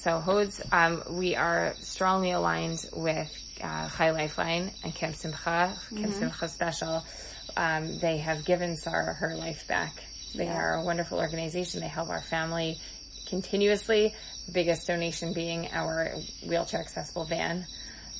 [0.01, 3.30] So HODS, um, we are strongly aligned with
[3.62, 5.98] uh, Chai Lifeline and Camp Simcha, mm-hmm.
[5.98, 7.05] Camp Simcha Special.
[7.55, 9.92] Um, they have given Sarah her life back.
[10.34, 10.57] They yeah.
[10.57, 11.80] are a wonderful organization.
[11.80, 12.78] They help our family
[13.28, 14.14] continuously.
[14.46, 16.14] The biggest donation being our
[16.48, 17.66] wheelchair accessible van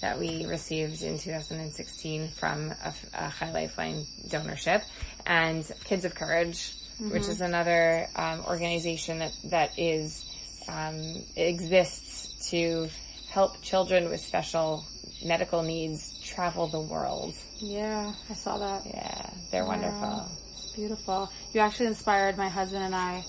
[0.03, 4.83] that we received in 2016 from a, a Chai Lifeline donorship
[5.25, 7.11] and Kids of Courage, mm-hmm.
[7.11, 10.27] which is another um, organization that, that is
[10.69, 12.89] um, exists to
[13.31, 14.85] help children with special
[15.25, 17.35] medical needs travel the world.
[17.59, 18.83] Yeah, I saw that.
[18.87, 20.29] Yeah, they're wonderful.
[20.53, 21.31] It's beautiful.
[21.53, 23.25] You actually inspired my husband and I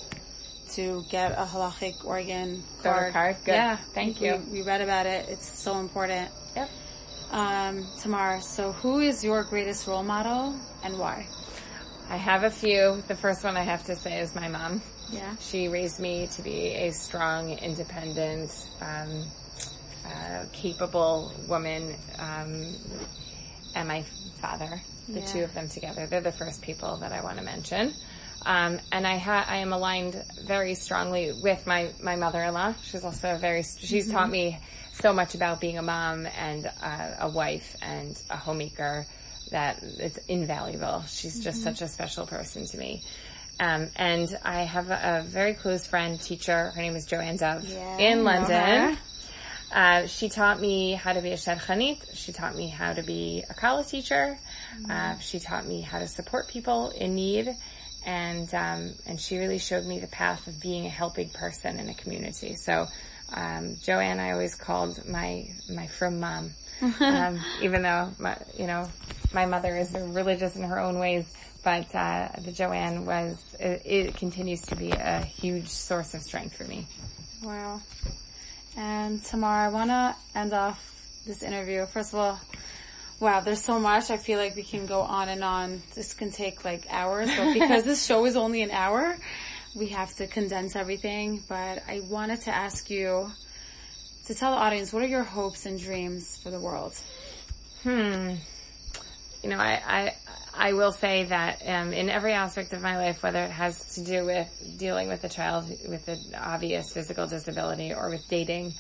[0.72, 3.14] to get a halachic organ card.
[3.14, 3.36] card.
[3.46, 3.56] Good.
[3.56, 4.42] Yeah, thank you.
[4.48, 5.28] We, we, read about it.
[5.30, 6.30] It's so important.
[6.56, 6.70] Yep.
[7.32, 11.28] Um, Tamar, so who is your greatest role model and why?
[12.10, 13.02] I have a few.
[13.08, 14.82] The first one I have to say is my mom.
[15.12, 15.36] Yeah.
[15.40, 18.52] She raised me to be a strong, independent,
[18.82, 19.26] um,
[20.06, 22.66] uh, capable woman, um,
[23.76, 24.04] and my
[24.40, 24.82] father.
[25.08, 25.26] The yeah.
[25.26, 26.06] two of them together.
[26.06, 27.94] They're the first people that I want to mention.
[28.46, 32.76] Um, and I ha- I am aligned very strongly with my, my mother-in-law.
[32.84, 34.18] She's also a very, she's mm-hmm.
[34.18, 34.58] taught me
[34.94, 39.06] so much about being a mom and uh, a wife and a homemaker
[39.52, 41.04] that it's invaluable.
[41.08, 41.70] She's just mm-hmm.
[41.70, 43.04] such a special person to me.
[43.62, 46.72] Um, and I have a, a, very close friend, teacher.
[46.72, 48.98] Her name is Joanne Dove yeah, in London.
[49.72, 52.04] Uh, she taught me how to be a shadchanit.
[52.16, 54.40] She taught me how to be a kallah teacher.
[54.80, 54.92] Mm-hmm.
[54.92, 57.56] Uh, she taught me how to support people in need.
[58.04, 61.88] And, um, and she really showed me the path of being a helping person in
[61.88, 62.56] a community.
[62.56, 62.88] So,
[63.32, 66.50] um, Joanne, I always called my, my frum mom.
[67.00, 68.90] um, even though my, you know,
[69.34, 71.32] my mother is religious in her own ways,
[71.64, 76.56] but uh, the Joanne was it, it continues to be a huge source of strength
[76.56, 76.88] for me.
[77.44, 77.82] Wow.
[78.78, 80.88] And Tamar, I want to end off
[81.26, 81.86] this interview.
[81.86, 82.40] First of all,
[83.20, 84.10] wow, there's so much.
[84.10, 85.82] I feel like we can go on and on.
[85.94, 89.18] This can take like hours, but because this show is only an hour,
[89.76, 91.44] we have to condense everything.
[91.48, 93.32] But I wanted to ask you
[94.26, 96.94] to tell the audience what are your hopes and dreams for the world?
[97.84, 98.36] Hmm.
[99.44, 100.16] You know, I, I,
[100.54, 104.04] I will say that um, in every aspect of my life, whether it has to
[104.04, 108.74] do with dealing with a child with an obvious physical disability or with dating,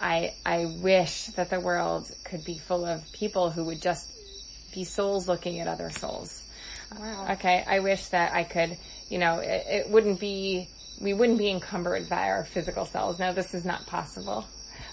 [0.00, 4.10] I, I wish that the world could be full of people who would just
[4.74, 6.42] be souls looking at other souls.
[6.98, 7.28] Wow.
[7.32, 7.64] Okay.
[7.66, 8.76] I wish that I could,
[9.08, 10.68] you know, it, it wouldn't be,
[11.00, 13.18] we wouldn't be encumbered by our physical selves.
[13.18, 14.44] Now this is not possible,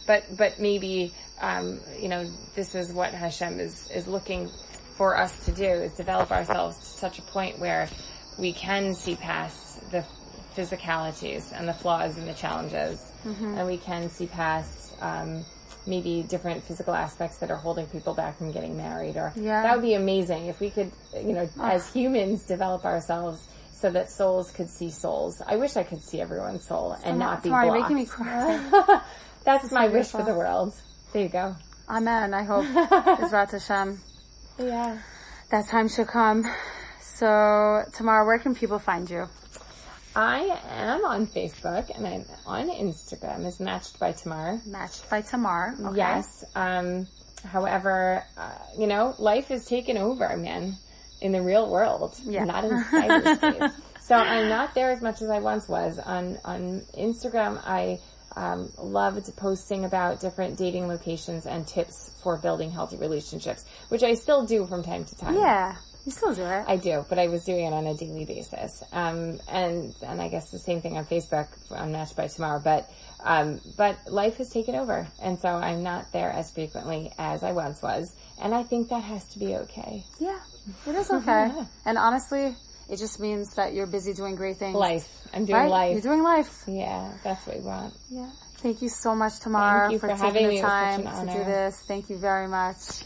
[0.07, 1.11] but, but maybe,
[1.41, 4.49] um, you know, this is what Hashem is, is looking
[4.99, 7.87] for us to do is develop ourselves to such a point where
[8.37, 10.03] we can see past the
[10.57, 15.45] physicalities and the flaws and the challenges and we can see past, um,
[15.87, 19.61] maybe different physical aspects that are holding people back from getting married or Yeah.
[19.63, 23.39] that would be amazing if we could, you know, as humans develop ourselves
[23.71, 25.41] so that souls could see souls.
[25.47, 27.91] I wish I could see everyone's soul and not be Tamar, you're blocked.
[27.91, 29.01] making me cry.
[29.45, 30.73] That's my wish for the world.
[31.13, 31.55] There you go.
[31.87, 32.33] Amen.
[32.33, 32.65] I hope
[33.23, 34.01] Izrat Hashem
[34.59, 34.97] Yeah.
[35.51, 36.45] that time should come.
[37.01, 39.25] So, Tamar, where can people find you?
[40.15, 44.59] I am on Facebook and I'm on Instagram as Matched by Tamar.
[44.65, 45.75] Matched by Tamar.
[45.85, 45.97] Okay.
[45.97, 46.43] Yes.
[46.55, 47.07] Um,
[47.45, 50.75] however, uh, you know, life is taken over, man,
[51.21, 52.43] in the real world, Yeah.
[52.45, 53.71] not in cyberspace.
[54.01, 55.99] so I'm not there as much as I once was.
[55.99, 57.99] On on Instagram, I
[58.35, 64.13] um, loved posting about different dating locations and tips for building healthy relationships, which I
[64.13, 65.35] still do from time to time.
[65.35, 65.75] Yeah.
[66.05, 66.65] You still do it.
[66.67, 68.83] I do, but I was doing it on a daily basis.
[68.91, 72.89] Um, and, and I guess the same thing on Facebook on Matched by Tamar, but,
[73.23, 75.07] um, but life has taken over.
[75.21, 78.15] And so I'm not there as frequently as I once was.
[78.41, 80.03] And I think that has to be okay.
[80.19, 80.39] yeah.
[80.87, 81.51] It is okay.
[81.85, 82.55] And honestly,
[82.89, 84.75] it just means that you're busy doing great things.
[84.75, 85.07] Life.
[85.33, 85.69] I'm doing Right?
[85.69, 85.93] life.
[85.93, 86.63] You're doing life.
[86.67, 87.93] yeah, that's what we want.
[88.09, 88.29] Yeah.
[88.57, 90.61] Thank you so much, Tamara, Thank you for, for taking having the me.
[90.61, 91.77] Time to do this.
[91.87, 93.03] Thank you very much.